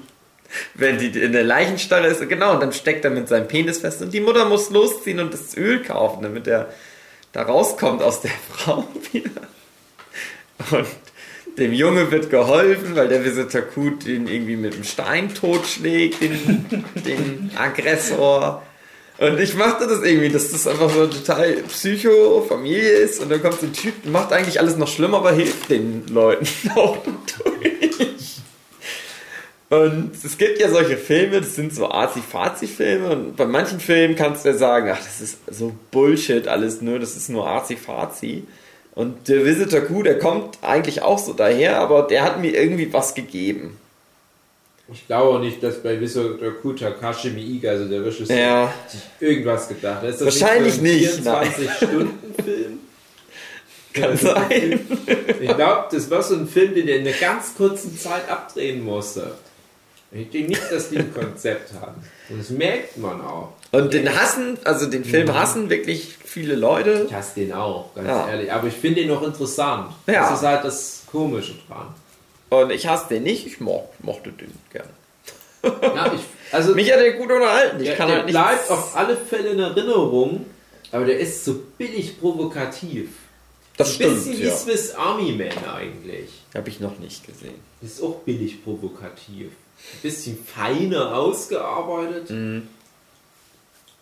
[0.75, 2.29] wenn die in der Leichenstarre ist.
[2.29, 4.01] Genau, und dann steckt er mit seinem Penis fest.
[4.01, 6.69] Und die Mutter muss losziehen und das Öl kaufen, damit er
[7.33, 9.41] da rauskommt aus der Frau wieder.
[10.71, 10.88] Und
[11.57, 16.85] dem Junge wird geholfen, weil der Visitor Q den irgendwie mit einem Stein totschlägt, den,
[17.05, 18.63] den Aggressor.
[19.17, 23.21] Und ich machte das irgendwie, dass das einfach so total Psycho-Familie ist.
[23.21, 26.47] Und dann kommt so ein Typ, macht eigentlich alles noch schlimmer, aber hilft den Leuten
[26.75, 28.41] auch durch.
[29.69, 34.45] Und es gibt ja solche Filme, das sind so Arzi-Fazi-Filme und bei manchen Filmen kannst
[34.45, 38.43] du ja sagen, ach, das ist so Bullshit alles nur, das ist nur Arzi-Fazi.
[38.93, 42.93] Und der Visitor Q, der kommt eigentlich auch so daher, aber der hat mir irgendwie
[42.93, 43.78] was gegeben.
[44.93, 48.74] Ich glaube auch nicht, dass bei Visitor Q Takashi Miike, also der Regisseur, Ja.
[48.88, 50.10] sich irgendwas gedacht hat.
[50.10, 51.24] Ist das Wahrscheinlich nicht.
[51.24, 52.80] so ein 24-Stunden-Film?
[53.93, 54.80] Kann sein.
[55.39, 58.84] Ich glaube, das war so ein Film, den er in einer ganz kurzen Zeit abdrehen
[58.84, 59.32] musste.
[60.12, 62.02] Ich denke nicht, dass die ein Konzept haben.
[62.30, 63.54] Und das merkt man auch.
[63.71, 67.06] Und den hassen, also den Film hassen wirklich viele Leute.
[67.08, 68.30] Ich hasse den auch, ganz Ja.
[68.30, 68.52] ehrlich.
[68.52, 69.91] Aber ich finde den noch interessant.
[70.08, 70.30] Ja.
[70.30, 71.88] Das ist halt das Komische dran.
[72.49, 74.89] Und ich hasse den nicht, ich mo mochte den gerne.
[75.63, 76.21] Ja, ich,
[76.53, 77.79] also Mich hat der gut unterhalten.
[77.79, 78.34] Ich der, kann der halt nicht.
[78.34, 80.45] bleibt auf alle Fälle in Erinnerung,
[80.91, 83.10] aber der ist so billig provokativ.
[83.77, 84.55] Das Ein stimmt, bisschen wie ja.
[84.55, 86.29] Swiss Army Man eigentlich.
[86.53, 87.55] Habe ich noch nicht gesehen.
[87.81, 89.47] Ist auch billig provokativ.
[89.47, 92.29] Ein bisschen feiner ausgearbeitet.
[92.29, 92.67] Mhm.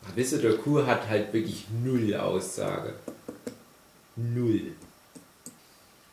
[0.06, 2.94] Aber Visitor Q hat halt wirklich null Aussage.
[4.16, 4.74] Null.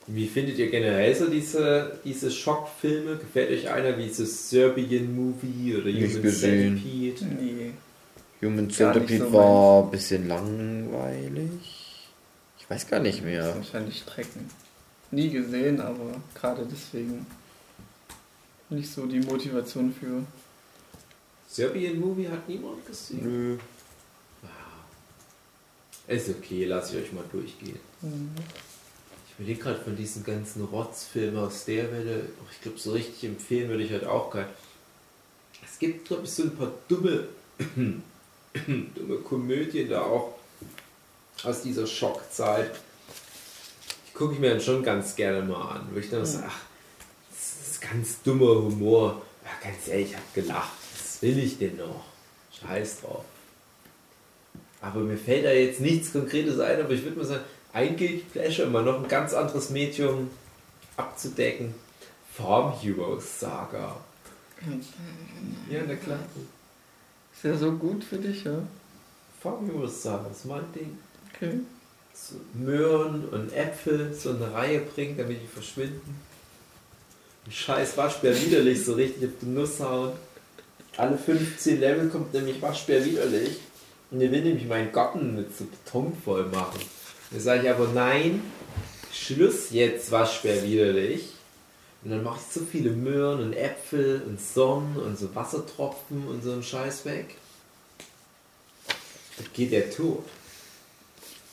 [0.06, 3.16] Wie findet ihr generell so diese, diese Schockfilme?
[3.16, 6.82] Gefällt euch einer wie so Serbian Movie oder Nicht Human gesehen.
[6.82, 7.24] Centipede?
[7.26, 7.70] Nee.
[8.42, 12.08] Human Centipede so war ein bisschen langweilig.
[12.58, 13.54] Ich weiß gar nicht mehr.
[13.54, 14.48] Wahrscheinlich Strecken.
[15.10, 17.26] Nie gesehen, aber gerade deswegen
[18.70, 20.24] nicht so die Motivation für.
[21.48, 23.20] Serbian Movie hat niemand gesehen?
[23.22, 23.58] Nö.
[26.06, 27.78] Ist okay, lass ich euch mal durchgehen.
[28.02, 28.69] Ich
[29.40, 33.82] überlege gerade von diesen ganzen Rotzfilmen aus der Welle, ich glaube, so richtig empfehlen würde
[33.82, 34.50] ich halt auch keinen.
[35.64, 37.26] Es gibt, glaube ich, so ein paar dumme,
[38.94, 40.34] dumme Komödien da auch
[41.42, 42.70] aus dieser Schockzeit.
[44.08, 46.60] Die gucke ich mir dann schon ganz gerne mal an, wo ich dann sage, ach,
[47.30, 49.22] das ist ganz dummer Humor.
[49.42, 50.72] Ja, ganz ehrlich, ich habe gelacht.
[50.98, 52.04] Was will ich denn noch?
[52.60, 53.24] Scheiß drauf.
[54.82, 58.24] Aber mir fällt da jetzt nichts Konkretes ein, aber ich würde mal sagen, ein Guilty
[58.32, 60.30] Pleasure, um mal noch ein ganz anderes Medium
[60.96, 61.74] abzudecken.
[62.34, 63.96] Farm Heroes Saga.
[65.70, 66.18] Ja, na klar.
[67.34, 68.62] Ist ja so gut für dich, ja?
[69.42, 70.98] Farm Heroes Saga ist mein Ding.
[71.34, 71.60] Okay.
[72.12, 76.20] So Möhren und Äpfel so eine Reihe bringen, damit die verschwinden.
[77.46, 80.12] Ein scheiß Waschbär widerlich so richtig auf die Nuss hauen.
[80.96, 83.58] Alle 15 Level kommt nämlich Waschbär widerlich.
[84.10, 86.80] Und er will nämlich meinen Garten mit so Beton voll machen.
[87.30, 88.42] Da sage ich aber nein,
[89.12, 91.32] Schluss jetzt Waschbär widerlich.
[92.02, 96.42] Und dann mache ich so viele Möhren und Äpfel und Sonnen und so Wassertropfen und
[96.42, 97.36] so einen Scheiß weg.
[99.36, 100.24] Dann geht der tot.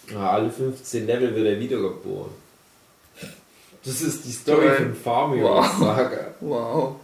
[0.09, 2.31] Ja, alle 15 Level wird er wiedergeboren.
[3.83, 5.79] Das ist die Story von Farm Heroes Wow.
[5.79, 6.33] Saga.
[6.39, 6.95] Wow.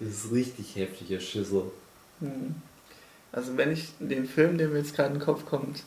[0.00, 1.64] Das ist richtig heftiger Schüssel.
[2.20, 2.54] Hm.
[3.32, 5.82] Also wenn ich den Film, der mir jetzt gerade in den Kopf kommt,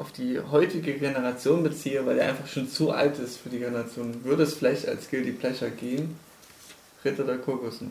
[0.00, 4.24] auf die heutige Generation beziehe, weil er einfach schon zu alt ist für die Generation,
[4.24, 6.16] würde es vielleicht als Guilty Pleasure gehen.
[7.04, 7.90] Ritter der Kokosnuss.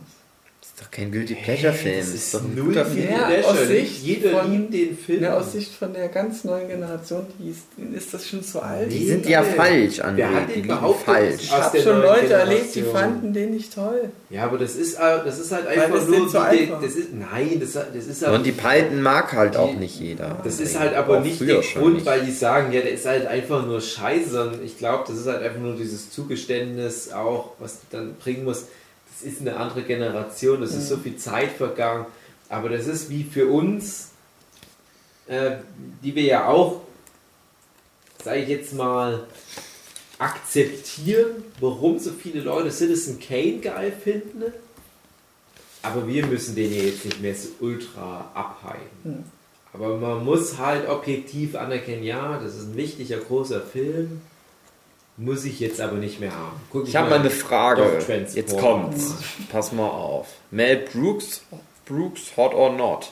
[0.80, 1.98] Das ist doch kein Guilty Pleasure Film.
[1.98, 3.10] Das Das ist doch ein null guter Film.
[3.10, 5.24] Ja, aus Sicht Jeder von- liebt den Film.
[5.24, 7.63] Ja, aus Sicht von der ganz neuen Generation, die ist,
[8.06, 8.89] ist das schon zu alt.
[8.89, 10.34] Die sind ja falsch, Wer André.
[10.36, 11.42] hat Die den liegen falsch.
[11.44, 14.10] Ich habe schon Leute erlebt, die fanden den nicht toll.
[14.30, 16.80] Ja, aber das ist, äh, das ist halt Weil einfach das nur zu die- war.
[16.82, 20.38] das ist, Nein, das, das ist Und die Python mag halt auch Die- nicht jeder.
[20.46, 22.06] Das ist halt aber Auch nicht der Grund, nicht.
[22.06, 25.28] weil die sagen, ja, der ist halt einfach nur scheiße, sondern ich glaube, das ist
[25.28, 28.68] halt einfach nur dieses Zugeständnis auch, was du dann bringen musst.
[29.22, 32.06] Das ist eine andere Generation, das ist so viel Zeit vergangen,
[32.48, 34.12] aber das ist wie für uns,
[35.28, 35.58] äh,
[36.02, 36.82] die wir ja auch
[38.24, 39.26] sage ich jetzt mal,
[40.18, 44.44] akzeptieren, warum so viele Leute Citizen Kane geil finden.
[45.82, 49.24] Aber wir müssen den ja jetzt nicht mehr so ultra abhypen.
[49.72, 54.22] Aber man muss halt objektiv anerkennen, ja, das ist ein wichtiger, großer Film.
[55.22, 56.60] Muss ich jetzt aber nicht mehr haben.
[56.72, 58.00] Guck Ich habe mal eine Frage.
[58.34, 59.16] Jetzt kommt's.
[59.52, 60.28] Pass mal auf.
[60.50, 61.44] Mel Brooks,
[61.86, 63.12] Brooks, hot or not?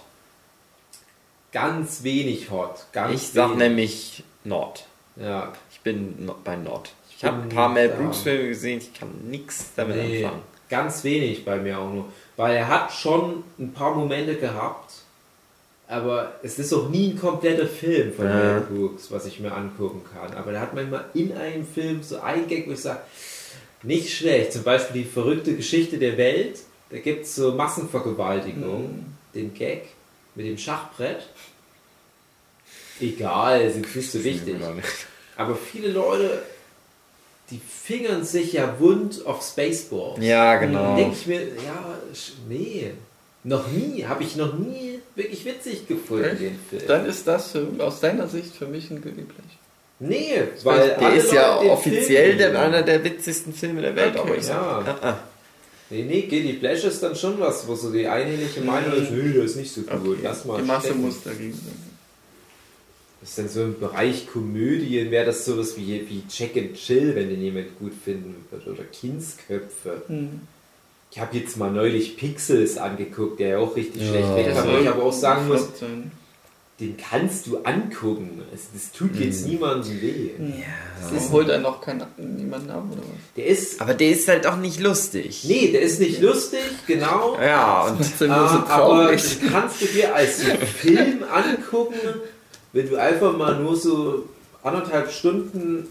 [1.52, 2.86] Ganz wenig hot.
[2.94, 3.58] Ganz Ich sag wenig.
[3.60, 4.86] nämlich not.
[5.16, 6.92] Ja, Ich bin bei not.
[7.18, 7.90] Ich habe ein paar Mel.
[7.90, 10.44] Brooks Filme gesehen, ich kann nichts damit nee, anfangen.
[10.70, 12.06] ganz wenig bei mir auch nur.
[12.36, 14.87] Weil er hat schon ein paar Momente gehabt,
[15.88, 18.34] aber es ist auch nie ein kompletter Film von Ja.
[18.36, 20.34] Mel Brooks, was ich mir angucken kann.
[20.38, 23.00] Aber der hat manchmal in einem Film so ein Gag, wo ich sage,
[23.84, 24.54] nicht schlecht.
[24.54, 26.60] Zum Beispiel die verrückte Geschichte der Welt.
[26.90, 29.86] Da gibt es so Massenvergewaltigung, den Gag
[30.36, 31.28] mit dem Schachbrett.
[33.00, 34.56] Egal, jetzt nicht so wichtig.
[35.36, 36.42] Aber viele Leute,
[37.52, 40.18] die fingern sich ja wund auf Spaceballs.
[40.22, 40.96] Ja, Dann genau.
[40.96, 41.98] denke ich mir, ja,
[42.50, 42.92] nee,
[43.44, 46.42] noch nie, habe ich noch nie wirklich witzig gefunden, Echt?
[46.42, 46.82] den Film.
[46.88, 49.58] Dann ist das für, aus deiner Sicht für mich ein Guilty Pleasure.
[50.00, 54.28] nee, weil Der ist ja Leute offiziell der, einer der witzigsten Filme der Welt, Okay,
[54.28, 54.56] aber ich sag,
[54.88, 54.98] ja.
[55.02, 55.20] ah, ah.
[55.90, 59.34] Nee, nee, Guilty Pleasure ist dann schon was, wo so die einhellige Meinung ist, nee,
[59.36, 60.20] das ist nicht so gut.
[60.22, 61.02] Lass mal Die Masse stecken.
[61.02, 61.98] muss dagegen sein.
[63.22, 67.16] Das ist dann so im Bereich Komödien, wäre das sowas wie, wie Check and Chill,
[67.16, 68.70] wenn den jemand gut finden würde.
[68.72, 70.04] Oder Kindsköpfe.
[70.08, 70.42] Hm.
[71.12, 74.10] Ich habe jetzt mal neulich Pixels angeguckt, der ja auch richtig Ja.
[74.10, 75.68] schlecht weg Der kam, soll wo ich aber auch sagen muss,
[76.80, 78.44] den kannst du angucken.
[78.52, 80.30] Also das tut jetzt niemandem weh.
[81.02, 83.08] Das ist, holt er noch keinen, niemanden ab, oder was?
[83.36, 83.82] Der ist.
[83.82, 85.44] Aber der ist halt auch nicht lustig.
[85.46, 87.36] Nee, der ist nicht lustig, genau.
[87.42, 91.96] Ja, und Das sind Äh, nur so aber das kannst du dir als Film angucken,
[92.74, 94.26] wenn du einfach mal nur so
[94.62, 95.88] anderthalb Stunden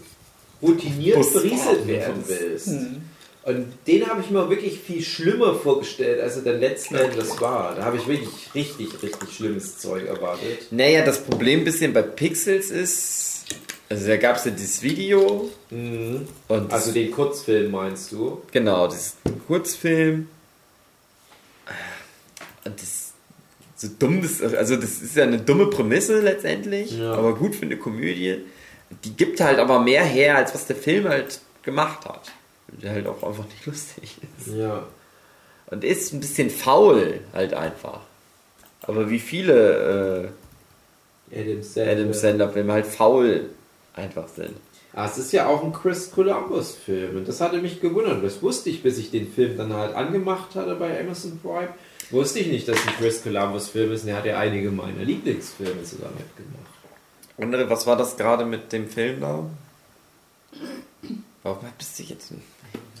[0.61, 2.67] routiniert berieselt werden willst.
[2.67, 3.01] Hm.
[3.47, 7.75] Und den habe ich mir wirklich viel schlimmer vorgestellt, als er dann letzten Endes war.
[7.75, 10.69] Da habe ich wirklich richtig, richtig schlimmes Zeug erwartet.
[10.71, 13.45] naja, das Problem ein bisschen bei Pixels ist,
[13.87, 16.27] also da gab es ja dieses Video Mhm.
[16.49, 18.41] und Also den Kurzfilm meinst du?
[18.51, 19.15] Genau, das
[19.47, 20.27] Kurzfilm.
[22.65, 23.13] Und das
[23.77, 27.13] so dumm das, also das ist ja eine dumme Prämisse letztendlich, Ja.
[27.13, 28.43] aber gut für eine Komödie.
[29.05, 32.31] Die gibt halt aber mehr her, als was der Film halt gemacht hat.
[32.69, 34.55] Der halt auch einfach nicht lustig ist.
[34.55, 34.83] Ja.
[35.67, 38.01] Und ist ein bisschen faul halt einfach.
[38.81, 40.31] Aber wie viele
[41.31, 41.91] Adam äh, Sandler.
[41.91, 43.49] Adam Sandler Filme halt faul
[43.93, 44.55] einfach sind.
[44.93, 48.23] Ah, es ist ja auch ein Chris Columbus-Film und das hatte mich gewundert.
[48.23, 51.69] Das wusste ich, bis ich den Film dann halt angemacht hatte bei Amazon Prime.
[52.09, 55.03] Wusste ich nicht, dass es ein Chris Columbus-Film ist und er hat ja einige meiner
[55.03, 56.71] Lieblingsfilme sogar mitgemacht.
[57.37, 59.45] Andere, was war das gerade mit dem Film da?
[61.43, 62.43] Warum bist du jetzt nicht?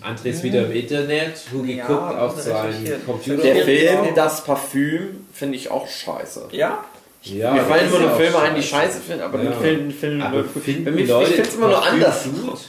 [0.03, 3.05] André ist wieder im Internet, Hu Ja, geguckt auf seinen.
[3.05, 3.41] Computer.
[3.41, 3.65] Der.
[3.65, 6.49] Film, das Parfüm, finde ich auch scheiße.
[6.51, 6.85] Ja?
[7.23, 8.99] ja, Mir fallen immer nur Filme ein, die scheiße.
[9.01, 9.49] finden, aber Ja.
[9.51, 12.23] den Film, Film Aber Bei finden mir, Leute ich finde es immer nur anders.
[12.23, 12.59] gut?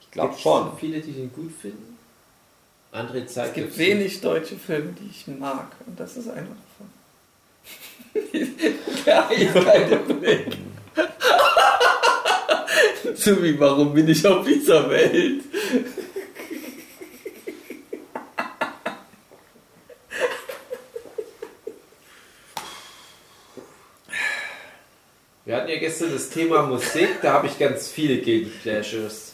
[0.00, 0.70] Ich glaube schon.
[0.80, 1.96] Viele, die den gut finden?
[2.92, 3.78] André Es zeigt gibt dazu.
[3.78, 5.66] wenig deutsche Filme, die ich mag.
[5.86, 6.88] Und das ist einer davon.
[9.06, 10.46] Der eiskalte Blick.
[13.14, 15.42] so wie, warum bin ich auf dieser Welt?
[25.78, 29.30] Ja gestern das Thema Musik, da habe ich ganz viele Guilty Pleasures.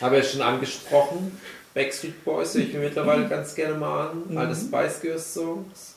[0.00, 1.40] Habe ja schon angesprochen.
[1.74, 4.22] Backstreet Boys höre ich mir mittlerweile ganz gerne mal an.
[4.28, 4.38] Mhm.
[4.38, 5.96] Alle Spice Girls Songs.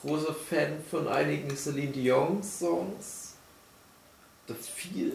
[0.00, 3.34] Großer Fan von einigen Celine Dion Songs.
[4.46, 5.12] Das viel,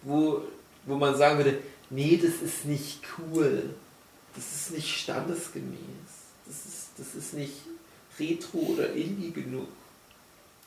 [0.00, 0.40] wo,
[0.86, 1.58] wo man sagen würde,
[1.90, 3.74] nee, das ist nicht cool.
[4.36, 5.76] Das ist nicht standesgemäß.
[6.46, 7.52] Das ist, das ist nicht
[8.18, 9.68] retro oder indie genug.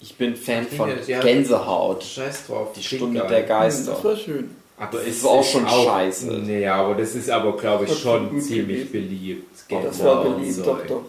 [0.02, 2.04] Ich bin Fan Ich von ja, Gänsehaut.
[2.04, 2.74] Scheiß drauf.
[2.76, 3.30] Die Stunde geil.
[3.30, 3.50] der Das
[3.86, 4.04] Geister.
[4.04, 4.50] war schön.
[4.78, 6.26] Aber Das es ist auch schon scheiße.
[6.40, 8.92] Nee, aber das ist aber, glaube ich, schon ziemlich gewesen.
[8.92, 9.46] beliebt.
[9.46, 10.66] Oh, das Gänsehaut war beliebt, Zeug.
[10.66, 11.04] doch, doch.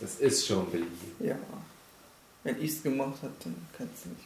[0.00, 0.90] Das ist schon beliebt.
[1.20, 1.34] Ja.
[2.44, 4.22] Wenn ich es gemacht habe, dann kannst du nicht.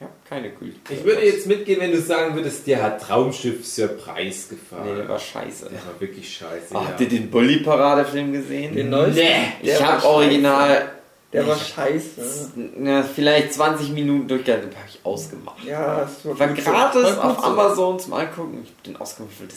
[0.00, 0.74] Ja, keine Kult.
[0.90, 4.96] Ich würde jetzt mitgehen, wenn du sagen würdest, dir hat Traumschiff Surprise Nee, gefallen.
[4.96, 5.64] der war scheiße.
[5.70, 6.66] der war wirklich scheiße.
[6.70, 6.86] Oh, ja.
[6.88, 8.74] Habt ihr den Bully-Parade-Film gesehen?
[8.76, 9.14] Den neuesten?
[9.22, 9.52] Nee.
[9.62, 10.92] ich Der habe original
[11.32, 12.52] Der war scheiße.
[12.78, 15.62] na, vielleicht 20 Minuten durchgehalten, habe ich ausgemacht.
[15.64, 16.70] Ja, es war, War gut so.
[16.70, 17.42] gratis War gut auf so.
[17.44, 18.60] Amazon zum Angucken.
[18.64, 19.56] Ich habe den ausgemacht, weil das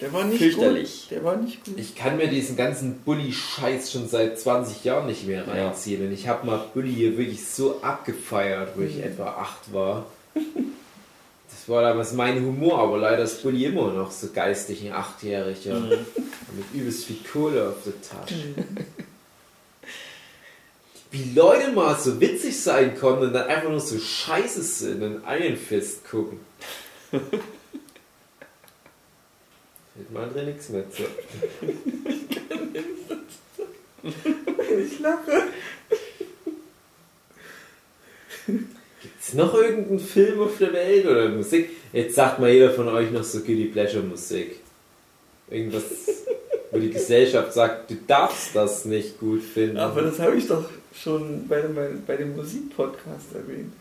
[0.00, 1.06] Der war nicht Fürchterlich.
[1.08, 1.10] gut.
[1.10, 1.74] Der war nicht gut.
[1.78, 5.52] Ich kann mir diesen ganzen Bully-Scheiß schon seit 20 Jahren nicht mehr Ja.
[5.66, 6.06] reinziehen.
[6.06, 9.02] Und ich habe mal Bully hier wirklich so abgefeiert, wo ich Mhm.
[9.02, 10.06] etwa 8 war.
[10.34, 15.74] Das war damals mein Humor, aber leider ist Bulli immer noch so geistig ein Achtjähriger.
[15.74, 15.88] Mhm.
[15.90, 18.36] Mit übelst viel Kohle auf der Tasche.
[21.10, 25.22] Wie Leute mal so witzig sein konnten und dann einfach nur so scheiße sind und
[25.26, 26.38] Iron Fist gucken.
[27.10, 27.24] Fällt
[30.12, 31.02] mal drin nichts mehr zu.
[34.02, 35.42] Ich lache.
[39.20, 41.70] Ist noch irgendein Film auf der Welt oder Musik?
[41.92, 44.60] Jetzt sagt mal jeder von euch noch so Guilty Pleasure Musik.
[45.50, 45.82] Irgendwas,
[46.70, 49.76] wo die Gesellschaft sagt, du darfst das nicht gut finden.
[49.76, 50.64] Aber das habe ich doch
[50.94, 51.76] schon bei dem,
[52.06, 53.72] bei dem Musikpodcast erwähnt.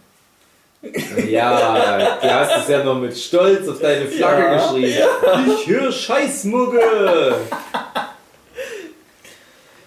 [1.30, 5.52] Ja, du hast es ja noch mit Stolz auf deine Flagge Ja, geschrieben.
[5.60, 7.36] Ich höre Scheißmugge!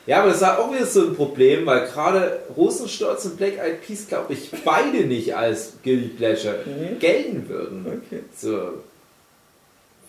[0.05, 3.83] Ja, aber das war auch wieder so ein Problem, weil gerade Rosenstolz und Black Eyed
[3.87, 6.99] Peas, glaube ich, beide nicht als Guilty Pleasure Mhm.
[6.99, 7.87] gelten würden.
[7.87, 8.83] Okay, So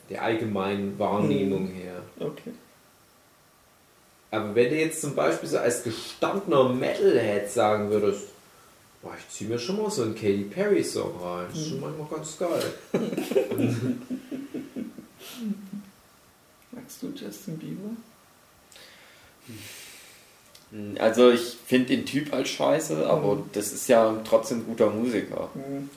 [0.10, 1.76] der allgemeinen Wahrnehmung Mhm.
[1.76, 1.94] her.
[2.20, 2.52] okay.
[4.34, 8.30] Aber wenn du jetzt zum Beispiel so als gestandener Metalhead sagen würdest,
[9.04, 11.80] boah, ich zieh mir schon mal so einen Katy Perry Song rein, das ist schon
[11.80, 12.74] manchmal ganz geil.
[16.72, 17.92] Magst du Justin Bieber?
[20.98, 25.50] Also ich finde den Typ halt scheiße, aber das ist ja trotzdem ein guter Musiker.
[25.54, 25.92] Hm.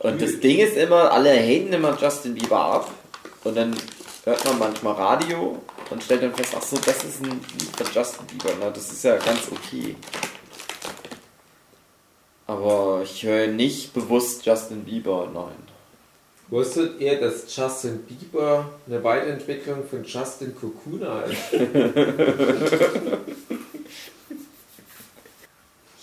[0.00, 2.90] Und das Ding ist immer, alle haten immer Justin Bieber ab
[3.42, 3.74] und dann
[4.24, 7.86] hört man manchmal Radio und stellt dann fest, ach so, das ist ein Lied von
[7.92, 9.96] Justin Bieber, na, das ist ja ganz okay.
[12.46, 15.74] Aber ich höre nicht bewusst Justin Bieber, nein.
[16.48, 21.52] Wusstet ihr, dass Justin Bieber eine Weiterentwicklung von Justin Kokuna ist?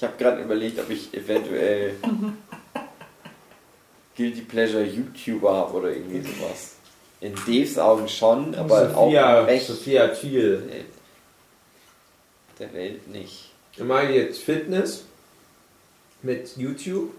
[0.02, 1.94] Ich habe gerade überlegt, ob ich eventuell
[4.18, 6.78] Guilty Pleasure YouTuber habe oder irgendwie sowas.
[7.22, 10.63] In Daves Augen schon, aber auch Sophia, im Recht Sophia Thiel.
[12.59, 13.51] der Welt nicht.
[13.78, 15.05] Ich meine jetzt Fitness
[16.24, 17.11] mit YouTube.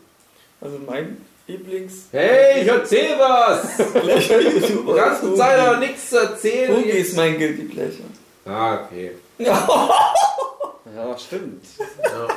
[0.60, 2.06] Also mein Lieblings...
[2.12, 3.78] Hey, ich erzähl was!
[3.78, 6.76] YouTuber Die ganze Zeit aber nichts zu erzählen.
[6.76, 8.04] Hugi ist mein Guilty Pleasure.
[8.44, 9.12] Ah, okay.
[9.38, 11.64] Ja, stimmt.
[12.02, 12.28] Ja.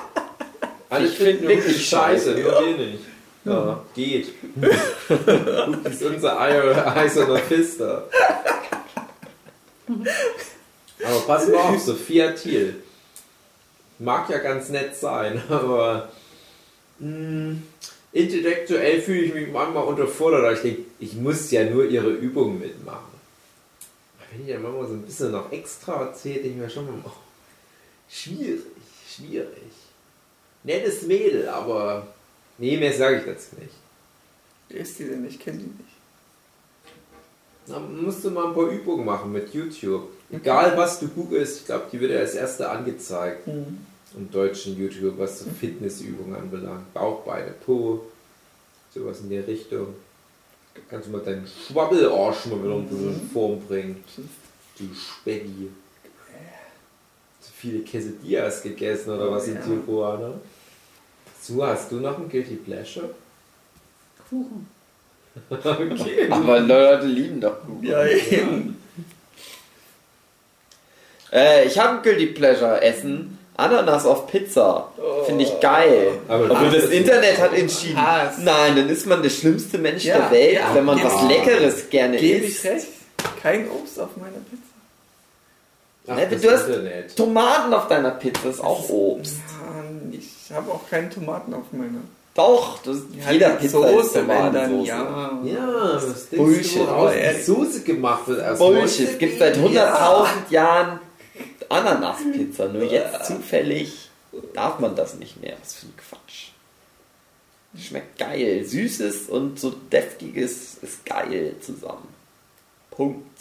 [0.90, 3.04] Alle Ich finden find wirklich scheiße, nur wir nicht.
[3.46, 4.34] Ja, geht.
[5.84, 8.08] Das ist unser eiserner Fister.
[9.88, 12.82] Aber pass mal auf, Sophia Thiel.
[14.00, 16.10] Mag ja ganz nett sein, aber
[17.00, 17.58] mh,
[18.12, 20.44] intellektuell fühle ich mich manchmal unterfordert.
[20.44, 23.14] weil Ich denke, ich muss ja nur ihre Übungen mitmachen.
[24.32, 26.94] Wenn ich dann manchmal so ein bisschen noch extra erzähle, denke ich mir schon mal,
[27.06, 27.12] oh,
[28.10, 28.64] schwierig,
[29.08, 29.48] schwierig.
[30.64, 32.08] Nettes Mädel, aber
[32.58, 33.74] nee, mehr sage ich dazu nicht.
[34.70, 35.26] Wer ist die denn?
[35.28, 35.96] Ich kenne die nicht.
[37.68, 40.10] Da musst du mal ein paar Übungen machen mit YouTube.
[40.32, 43.78] Egal was du googelst, ich glaube, die wird ja als erste angezeigt Hm.
[44.16, 46.94] im deutschen YouTube, was so Fitnessübungen anbelangt.
[46.94, 48.04] Bauch, Beine, Po,
[48.94, 49.96] sowas in der Richtung.
[50.90, 54.04] Kannst du mal deinen Schwabbelarsch mal wieder bisschen in Form bringen.
[54.78, 55.70] Du Spaghetti.
[57.42, 59.62] Zu viele Quesadillas gegessen oder was in Ja.
[59.62, 60.34] Tijuana?
[61.48, 63.10] So, hast du noch ein Guilty Pleasure?
[64.30, 64.68] Kuchen.
[65.50, 66.28] okay.
[66.30, 67.84] Aber Leute lieben doch Kuchen.
[67.84, 68.82] Ja, eben.
[71.32, 73.38] Äh, ich habe ein Guilty Pleasure Essen.
[73.58, 74.90] Ananas auf Pizza.
[75.26, 76.20] Finde ich geil.
[76.28, 78.02] Aber Aber das das ist- Internet hat entschieden.
[78.02, 78.38] Hass.
[78.40, 81.90] Nein, dann ist man der schlimmste Mensch Ja, der Welt, ja, wenn man was Leckeres
[81.90, 82.66] gerne Gebe ich isst.
[82.66, 82.88] recht?
[83.42, 84.62] Kein Obst auf meiner Pizza.
[86.08, 87.16] Ach, Ne, das du hast- Internet.
[87.16, 89.38] Tomaten auf deiner Pizza ist auch Obst.
[89.38, 89.55] Ja,
[90.46, 92.00] ich habe auch keine Tomaten auf meiner.
[92.34, 94.88] Doch, das ist Ja, jeder die Pizza Soße, ist wenn dann, Tomatensoße.
[94.88, 95.40] ja.
[95.46, 97.42] Ja, denkst Bullshit, du, aber die.
[97.42, 98.44] Soße gemacht wird?
[98.46, 100.26] Aus Bullshit, es gibt seit 100.000 Ja.
[100.50, 101.00] Jahren
[101.70, 102.68] Ananaspizza.
[102.68, 104.10] Nur jetzt zufällig
[104.54, 105.56] darf man das nicht mehr.
[105.62, 106.50] Was für ein Quatsch.
[107.78, 108.64] Schmeckt geil.
[108.66, 112.08] Süßes und so deftiges ist geil zusammen.
[112.92, 113.38] Punkt.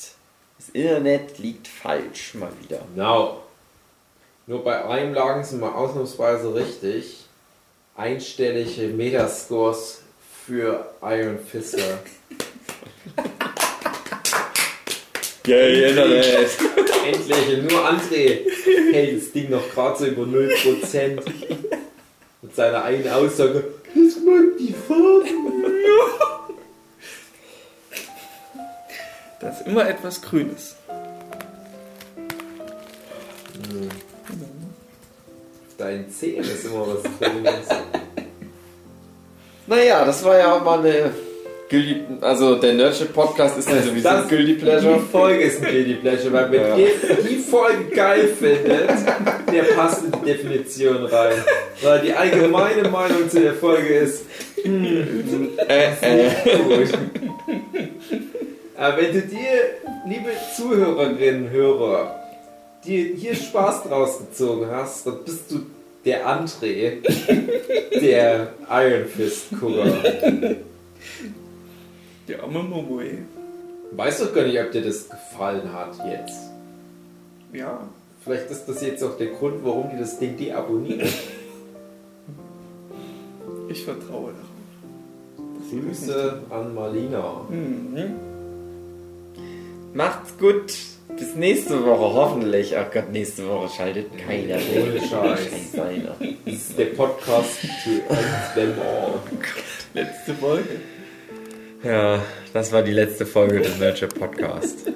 [0.58, 2.80] Das Internet liegt falsch mal wieder.
[2.94, 3.42] Genau.
[4.46, 7.24] Nur bei einem lagen sie mal ausnahmsweise richtig.
[7.96, 10.02] Einstellige Metascores
[10.44, 11.98] für Iron Fister.
[15.46, 16.50] Yay, Internet.
[17.06, 18.40] Endlich, nur André
[18.92, 21.20] hält das Ding noch gerade so über 0%.
[22.42, 23.64] Mit seiner eigenen Aussage,
[23.94, 25.62] das mag die Farben.
[29.40, 30.76] Da ist immer etwas Grünes.
[35.78, 37.68] Dein Zehen ist immer was Grünes.
[39.66, 41.10] Naja, das war ja mal eine
[41.70, 44.94] Guilty, also der Nerdship Podcast ist ja sowieso Das- Guilty Pleasure.
[44.94, 46.76] Die Folge ist ein Guilty Pleasure, weil wenn Ja.
[46.76, 46.90] ihr
[47.28, 48.90] die Folge geil findet,
[49.52, 51.36] der passt in die Definition rein.
[51.82, 54.24] Weil die allgemeine Meinung zu der Folge ist,
[54.64, 56.30] Äh, äh.
[56.68, 56.98] gut.
[58.76, 59.48] Aber wenn du dir,
[60.06, 62.20] liebe Zuhörerinnen, Hörer,
[62.84, 65.66] dir hier Spaß draus gezogen hast, dann bist du
[66.04, 66.98] der André,
[68.00, 70.56] der Iron Fist Gucker.
[72.28, 73.18] Der arme Momo, ey.
[73.92, 76.50] Weiß doch gar nicht, ob dir das gefallen hat jetzt.
[77.52, 77.88] Ja.
[78.22, 81.08] Vielleicht ist das jetzt auch der Grund, warum die das Ding deabonnieren.
[83.68, 84.54] Ich vertraue darauf.
[85.70, 87.46] Grüße an Marlina.
[87.48, 88.14] Mhm.
[89.92, 90.72] Macht's gut.
[91.16, 92.76] Bis nächste Woche, hoffentlich.
[92.76, 95.48] Ach Gott, nächste Woche schaltet keiner Ohne Scheiß.
[95.72, 99.20] Das ist der Podcast to end them all.
[99.94, 100.80] Letzte Folge.
[101.84, 102.20] Ja,
[102.52, 104.86] das war die letzte Folge des Nerdship Podcast.